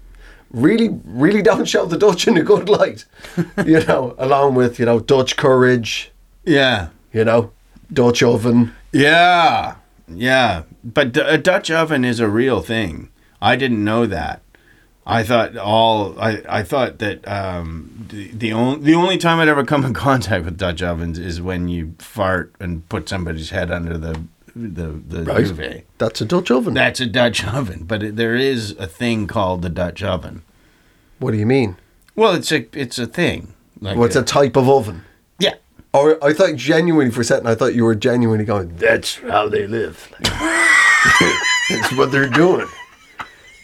[0.52, 3.04] really, really don't show the Dutch in a good light.
[3.66, 6.10] you know, along with, you know, Dutch courage,
[6.44, 6.88] Yeah.
[7.12, 7.52] you know,
[7.92, 8.72] Dutch oven.
[8.92, 9.76] Yeah,
[10.08, 10.62] yeah.
[10.84, 13.08] But d- a Dutch oven is a real thing.
[13.40, 14.40] I didn't know that.
[15.04, 19.48] I thought all I, I thought that um, the the only the only time I'd
[19.48, 23.70] ever come in contact with Dutch ovens is when you fart and put somebody's head
[23.72, 24.20] under the
[24.54, 25.46] the the Right.
[25.46, 25.84] duvet.
[25.98, 26.74] That's a Dutch oven.
[26.74, 30.42] That's a Dutch oven, but it, there is a thing called the Dutch oven.
[31.18, 31.76] what do you mean?
[32.16, 33.54] Well, it's a it's a thing.
[33.80, 35.02] Like What's a type of oven?
[35.38, 35.54] yeah.
[35.94, 39.48] Or I thought genuinely for a second, I thought you were genuinely going, that's how
[39.48, 40.10] they live.
[41.70, 42.66] That's what they're doing.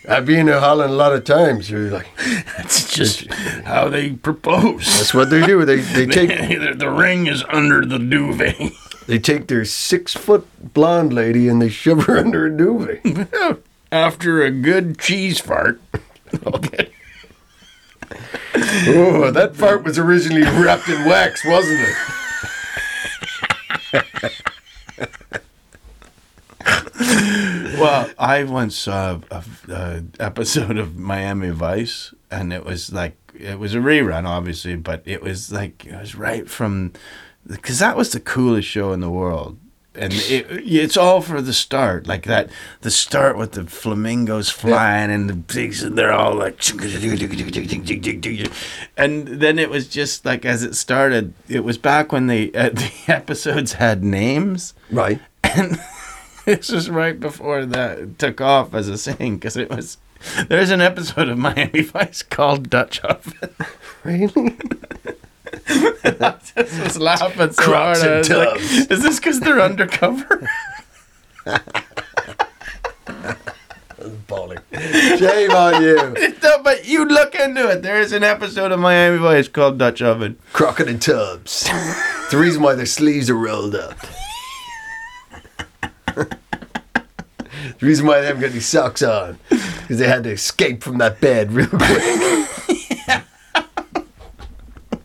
[0.08, 1.70] I've been in Holland a lot of times.
[1.70, 2.08] You're like,
[2.58, 3.26] It's just
[3.64, 4.84] how they propose.
[4.98, 5.64] that's what they do.
[5.64, 8.56] They, they take the, the ring is under the duvet.
[9.08, 13.62] They take their six foot blonde lady and they shove her under a duvet.
[13.92, 15.80] After a good cheese fart.
[16.44, 16.90] Okay.
[18.88, 21.96] oh, that fart was originally wrapped in wax, wasn't it?
[27.80, 33.58] Well, I once saw a, a episode of Miami Vice, and it was like it
[33.58, 36.92] was a rerun, obviously, but it was like it was right from
[37.46, 39.58] because that was the coolest show in the world.
[39.94, 42.50] and it, it's all for the start, like that.
[42.82, 46.60] The start with the flamingos flying and the pigs, and they're all like,
[48.96, 51.32] and then it was just like as it started.
[51.48, 55.20] It was back when the uh, the episodes had names, Right.
[55.42, 55.80] and
[56.44, 59.98] this was right before that took off as a thing because it was.
[60.48, 63.50] There's an episode of Miami Vice called Dutch Oven.
[64.02, 64.56] Really?
[65.68, 68.02] just was laughing so Crocs hard.
[68.02, 68.90] I and was like.
[68.90, 70.48] Is this because they're undercover?
[74.26, 74.58] Balling.
[74.72, 75.96] Shame on you.
[76.42, 77.82] no, but you look into it.
[77.82, 80.38] There is an episode of Miami Vice called Dutch Oven.
[80.52, 81.68] Crockett and Tubbs.
[81.70, 83.96] It's the reason why their sleeves are rolled up.
[86.14, 86.36] the
[87.80, 89.38] reason why they haven't got any socks on.
[89.48, 92.67] Because they had to escape from that bed real quick.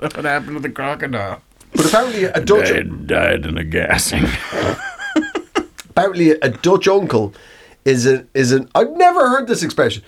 [0.16, 1.42] What happened to the crocodile?
[1.76, 4.26] But apparently a Dutch Died, died in a gassing.
[5.90, 7.34] apparently a Dutch uncle
[7.86, 10.04] is a is an I've never heard this expression.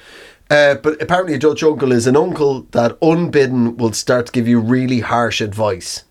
[0.50, 4.48] Uh, but apparently a Dutch uncle is an uncle that unbidden will start to give
[4.48, 6.04] you really harsh advice.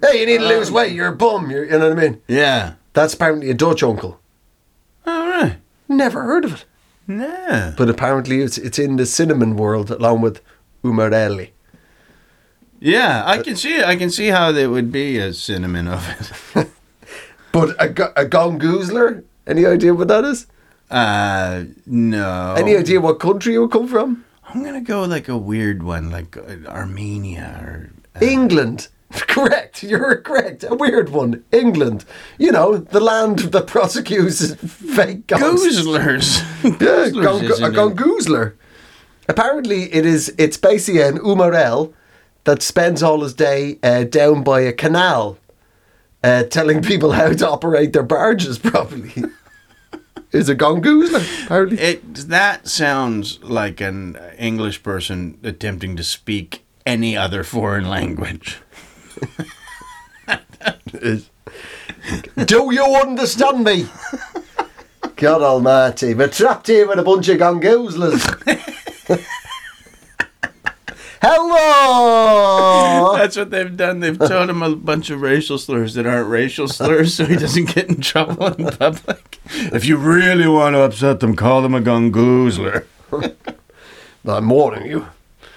[0.00, 2.22] Hey, you need to lose weight, you're a bum, you're, you know what I mean?
[2.28, 2.74] yeah.
[2.92, 4.20] That's apparently a Dutch uncle.
[5.06, 5.56] All right.
[5.88, 6.64] Never heard of it.
[7.08, 7.74] Yeah.
[7.76, 10.40] But apparently it's it's in the cinnamon world along with
[10.84, 11.50] umarelli.
[12.80, 13.84] Yeah, I can see it.
[13.84, 16.08] I can see how there would be a cinnamon of
[16.54, 16.68] it.
[17.50, 19.24] But a, go- a gongoozler?
[19.46, 20.46] Any idea what that is?
[20.90, 22.54] Uh, no.
[22.58, 24.24] Any idea what country it would come from?
[24.44, 28.88] I'm gonna go like a weird one, like uh, Armenia or uh, England.
[29.12, 29.82] Correct.
[29.82, 30.64] You're correct.
[30.68, 31.42] A weird one.
[31.50, 32.04] England.
[32.38, 34.54] You know, the land that prosecutes
[34.94, 35.66] fake ghosts.
[35.66, 36.42] Goozlers.
[36.62, 36.70] Yeah,
[37.10, 38.52] Goozlers, gon- a gongoozler.
[39.26, 40.34] Apparently, it is.
[40.36, 41.94] It's basically an umarell
[42.48, 45.36] that spends all his day uh, down by a canal,
[46.24, 49.12] uh, telling people how to operate their barges properly.
[50.32, 51.78] is a gongoozler apparently?
[51.78, 58.56] It that sounds like an English person attempting to speak any other foreign language.
[62.46, 63.88] Do you understand me?
[65.16, 68.24] God Almighty, we're trapped here with a bunch of gongoozlers.
[71.20, 73.16] Hello.
[73.18, 74.00] That's what they've done.
[74.00, 77.74] They've taught him a bunch of racial slurs that aren't racial slurs, so he doesn't
[77.74, 79.40] get in trouble in public.
[79.46, 82.84] If you really want to upset them, call them a gongoozler.
[84.26, 85.06] I'm warning you.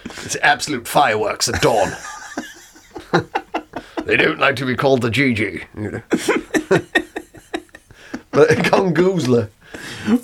[0.06, 1.92] It's absolute fireworks at dawn.
[4.06, 5.64] they don't like to be called the GG.
[5.76, 6.02] You know.
[8.32, 9.50] but a gongoozler.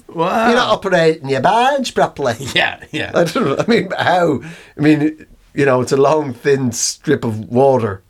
[0.07, 0.47] Wow.
[0.47, 2.35] You're not operating your barge properly.
[2.55, 3.11] yeah, yeah.
[3.13, 3.55] I don't know.
[3.59, 4.41] I mean, how?
[4.77, 8.01] I mean, you know, it's a long, thin strip of water.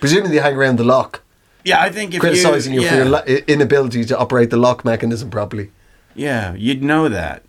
[0.00, 1.22] Presumably, they hang around the lock,
[1.64, 4.84] Yeah, I think if criticising you, you, yeah, for your inability to operate the lock
[4.84, 5.70] mechanism properly.
[6.14, 7.42] yeah, you'd know that.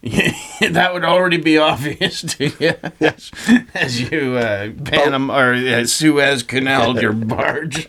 [0.02, 3.30] that would already be obvious to you as,
[3.74, 7.88] as you uh, Panama or uh, Suez Canal your barge.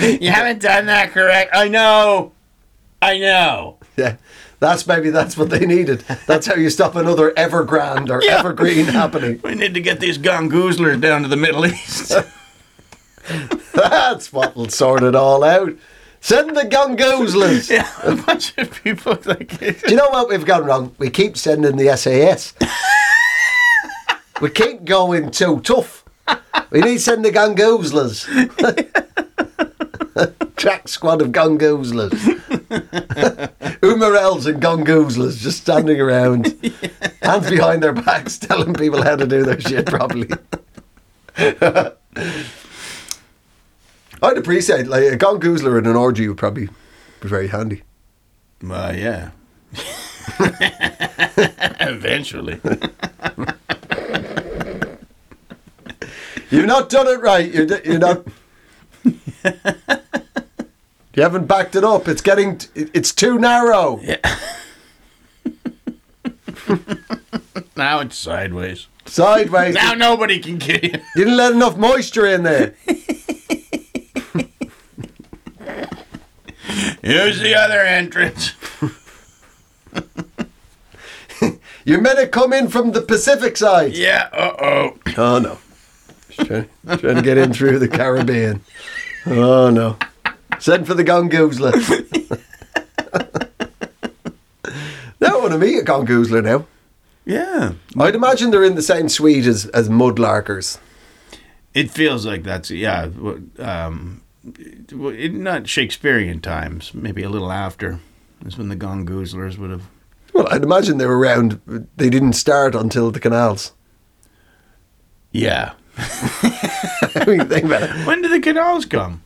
[0.00, 1.50] you haven't done that correct.
[1.54, 2.32] I know.
[3.02, 3.76] I know.
[3.96, 4.16] Yeah,
[4.60, 6.00] that's maybe that's what they needed.
[6.26, 8.38] That's how you stop another Evergrande or Yeah.
[8.38, 9.38] Evergreen happening.
[9.44, 12.12] We need to get these gongoozlers down to the Middle East.
[13.74, 15.72] That's what will sort it all out.
[16.22, 17.68] Send the gongoozlers.
[17.68, 20.94] yeah, a bunch of people like Do you know what we've gone wrong?
[20.98, 22.54] We keep sending the SAS.
[24.40, 26.04] we keep going too tough.
[26.70, 28.26] We need to send the gongoozlers.
[30.56, 32.10] Track squad of gongoozlers.
[33.80, 36.46] Umarells and gongoozlers just standing around,
[37.22, 40.28] hands behind their backs, telling people how to do their shit properly.
[41.36, 41.96] I'd
[44.36, 46.68] appreciate like a gongoozler in an orgy would probably
[47.20, 47.82] be very handy.
[48.62, 49.30] Well, yeah.
[51.80, 52.60] Eventually.
[56.50, 57.50] You've not done it right.
[57.52, 58.26] You're, d- you're not.
[61.14, 62.08] you haven't backed it up.
[62.08, 62.58] It's getting.
[62.58, 64.00] t- It's too narrow.
[64.02, 64.16] Yeah.
[67.76, 68.86] Now it's sideways.
[69.06, 69.74] Sideways.
[69.74, 71.00] Now nobody can get in.
[71.16, 72.74] You didn't let enough moisture in there.
[77.02, 78.52] Here's the other entrance.
[81.84, 83.94] You meant to come in from the Pacific side.
[83.94, 84.98] Yeah, uh oh.
[85.16, 85.58] Oh no.
[86.44, 86.68] Trying,
[86.98, 88.60] trying to get in through the Caribbean.
[89.26, 89.96] Oh no.
[90.58, 91.72] Send for the gongoozler.
[95.20, 96.66] now I want to meet a gongoozler now.
[97.24, 97.72] Yeah.
[97.98, 100.78] I'd imagine they're in the same suite as, as mudlarkers.
[101.74, 103.08] It feels like that's, yeah.
[103.58, 104.22] Um,
[104.54, 108.00] it- not Shakespearean times, maybe a little after.
[108.44, 109.82] Is when the gongoozlers would have.
[110.32, 111.60] Well, I'd imagine they were around.
[111.96, 113.72] They didn't start until the canals.
[115.30, 115.72] Yeah.
[117.14, 118.06] I mean, think about it.
[118.06, 119.22] When did the canals come?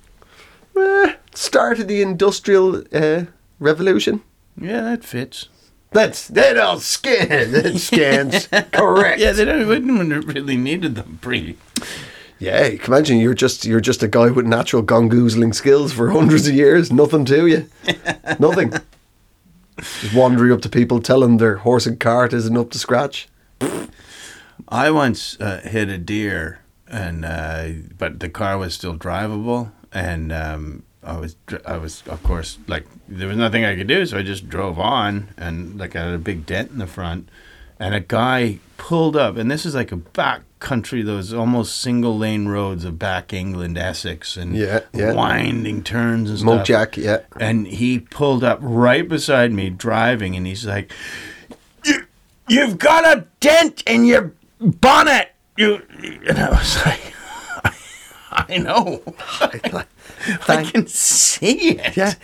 [0.76, 3.24] Eh, start of the industrial uh,
[3.58, 4.22] revolution.
[4.60, 5.48] Yeah, that fits.
[5.90, 7.52] That's that all scan.
[7.52, 9.20] That scans correct.
[9.20, 11.56] Yeah, they don't, wouldn't have really needed them pre.
[12.40, 16.10] Yeah, you can imagine you're just you're just a guy with natural gongoozling skills for
[16.10, 16.90] hundreds of years.
[16.90, 17.70] Nothing to you.
[18.40, 18.72] Nothing.
[19.78, 23.28] Just wandering up to people, telling their horse and cart isn't up to scratch.
[24.68, 26.60] I once uh, hit a deer,
[26.94, 27.68] and uh,
[27.98, 31.36] but the car was still drivable, and um, I was
[31.66, 34.78] I was of course like there was nothing I could do, so I just drove
[34.78, 37.28] on, and like I had a big dent in the front,
[37.78, 42.16] and a guy pulled up, and this is like a back country, those almost single
[42.16, 45.12] lane roads of back England, Essex, and Yeah, yeah.
[45.12, 46.66] winding turns and stuff.
[46.66, 47.18] jack, yeah.
[47.38, 50.90] And he pulled up right beside me driving, and he's like,
[51.84, 52.06] you,
[52.48, 55.82] "You've got a dent in your bonnet." You
[56.28, 57.14] and I was like,
[58.32, 59.02] "I know,
[60.48, 62.14] I can see it." Yeah.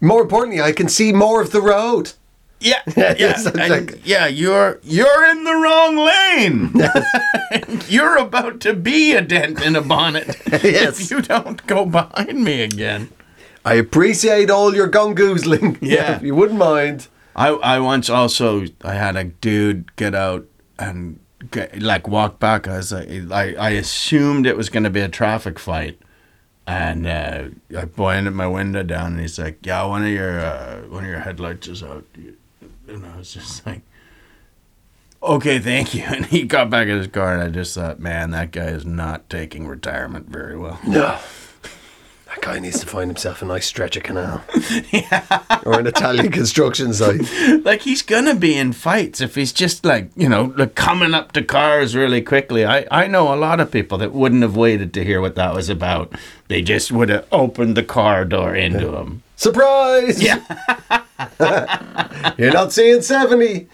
[0.00, 2.12] More importantly, I can see more of the road.
[2.60, 3.14] yeah, yeah.
[3.18, 3.46] Yes,
[4.04, 6.74] yeah, you're you're in the wrong lane.
[7.88, 11.00] you're about to be a dent in a bonnet Yes.
[11.00, 13.08] if you don't go behind me again.
[13.64, 15.78] I appreciate all your gongoozling.
[15.80, 16.16] Yeah.
[16.16, 17.08] if you wouldn't mind.
[17.36, 20.46] I I once also I had a dude get out
[20.78, 21.20] and
[21.78, 22.68] like walked back.
[22.68, 26.00] I was like, I I assumed it was going to be a traffic fight,
[26.66, 27.44] and uh,
[27.76, 31.10] I pointed my window down, and he's like, "Yeah, one of your uh, one of
[31.10, 32.04] your headlights is out,"
[32.88, 33.82] and I was just like.
[35.22, 36.02] Okay, thank you.
[36.06, 38.86] And he got back in his car, and I just thought, man, that guy is
[38.86, 40.80] not taking retirement very well.
[40.86, 41.18] No.
[42.30, 44.42] That guy needs to find himself a nice stretch of canal.
[45.66, 47.20] Or an Italian construction site.
[47.64, 51.32] like he's gonna be in fights if he's just like you know like coming up
[51.32, 52.64] to cars really quickly.
[52.64, 55.54] I I know a lot of people that wouldn't have waited to hear what that
[55.54, 56.14] was about.
[56.48, 59.22] They just would have opened the car door into him.
[59.36, 60.22] Surprise!
[60.22, 60.40] Yeah.
[62.38, 63.68] You're not seeing 70.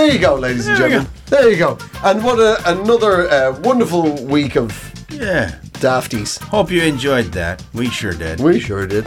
[0.00, 1.12] There you go, ladies and There we gentlemen.
[1.26, 1.78] There you go.
[2.04, 4.70] And what a, another uh, wonderful week of
[5.10, 5.56] Yeah.
[5.80, 6.38] dafties.
[6.42, 7.62] Hope you enjoyed that.
[7.74, 8.40] We sure did.
[8.40, 9.06] We sure did.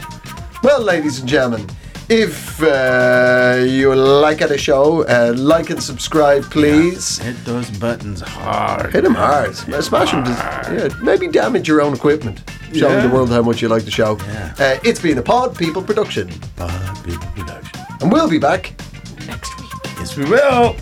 [0.62, 1.66] Well, ladies and gentlemen,
[2.08, 7.18] if uh, you like the show, uh, like and subscribe, please.
[7.18, 8.92] Hit those buttons hard.
[8.92, 9.56] Hit them hard.
[9.56, 10.24] Smash them.
[10.26, 12.42] Yeah, maybe damage your own equipment,
[12.72, 13.06] showing Yeah.
[13.06, 14.16] the world how much you like the show.
[14.20, 14.54] Yeah.
[14.58, 17.66] Uh, it's been a Pod People production, Production.
[18.00, 18.74] and we'll be back
[19.26, 19.63] next week.
[20.16, 20.76] Yes, we will.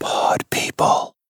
[0.00, 1.17] Pod people.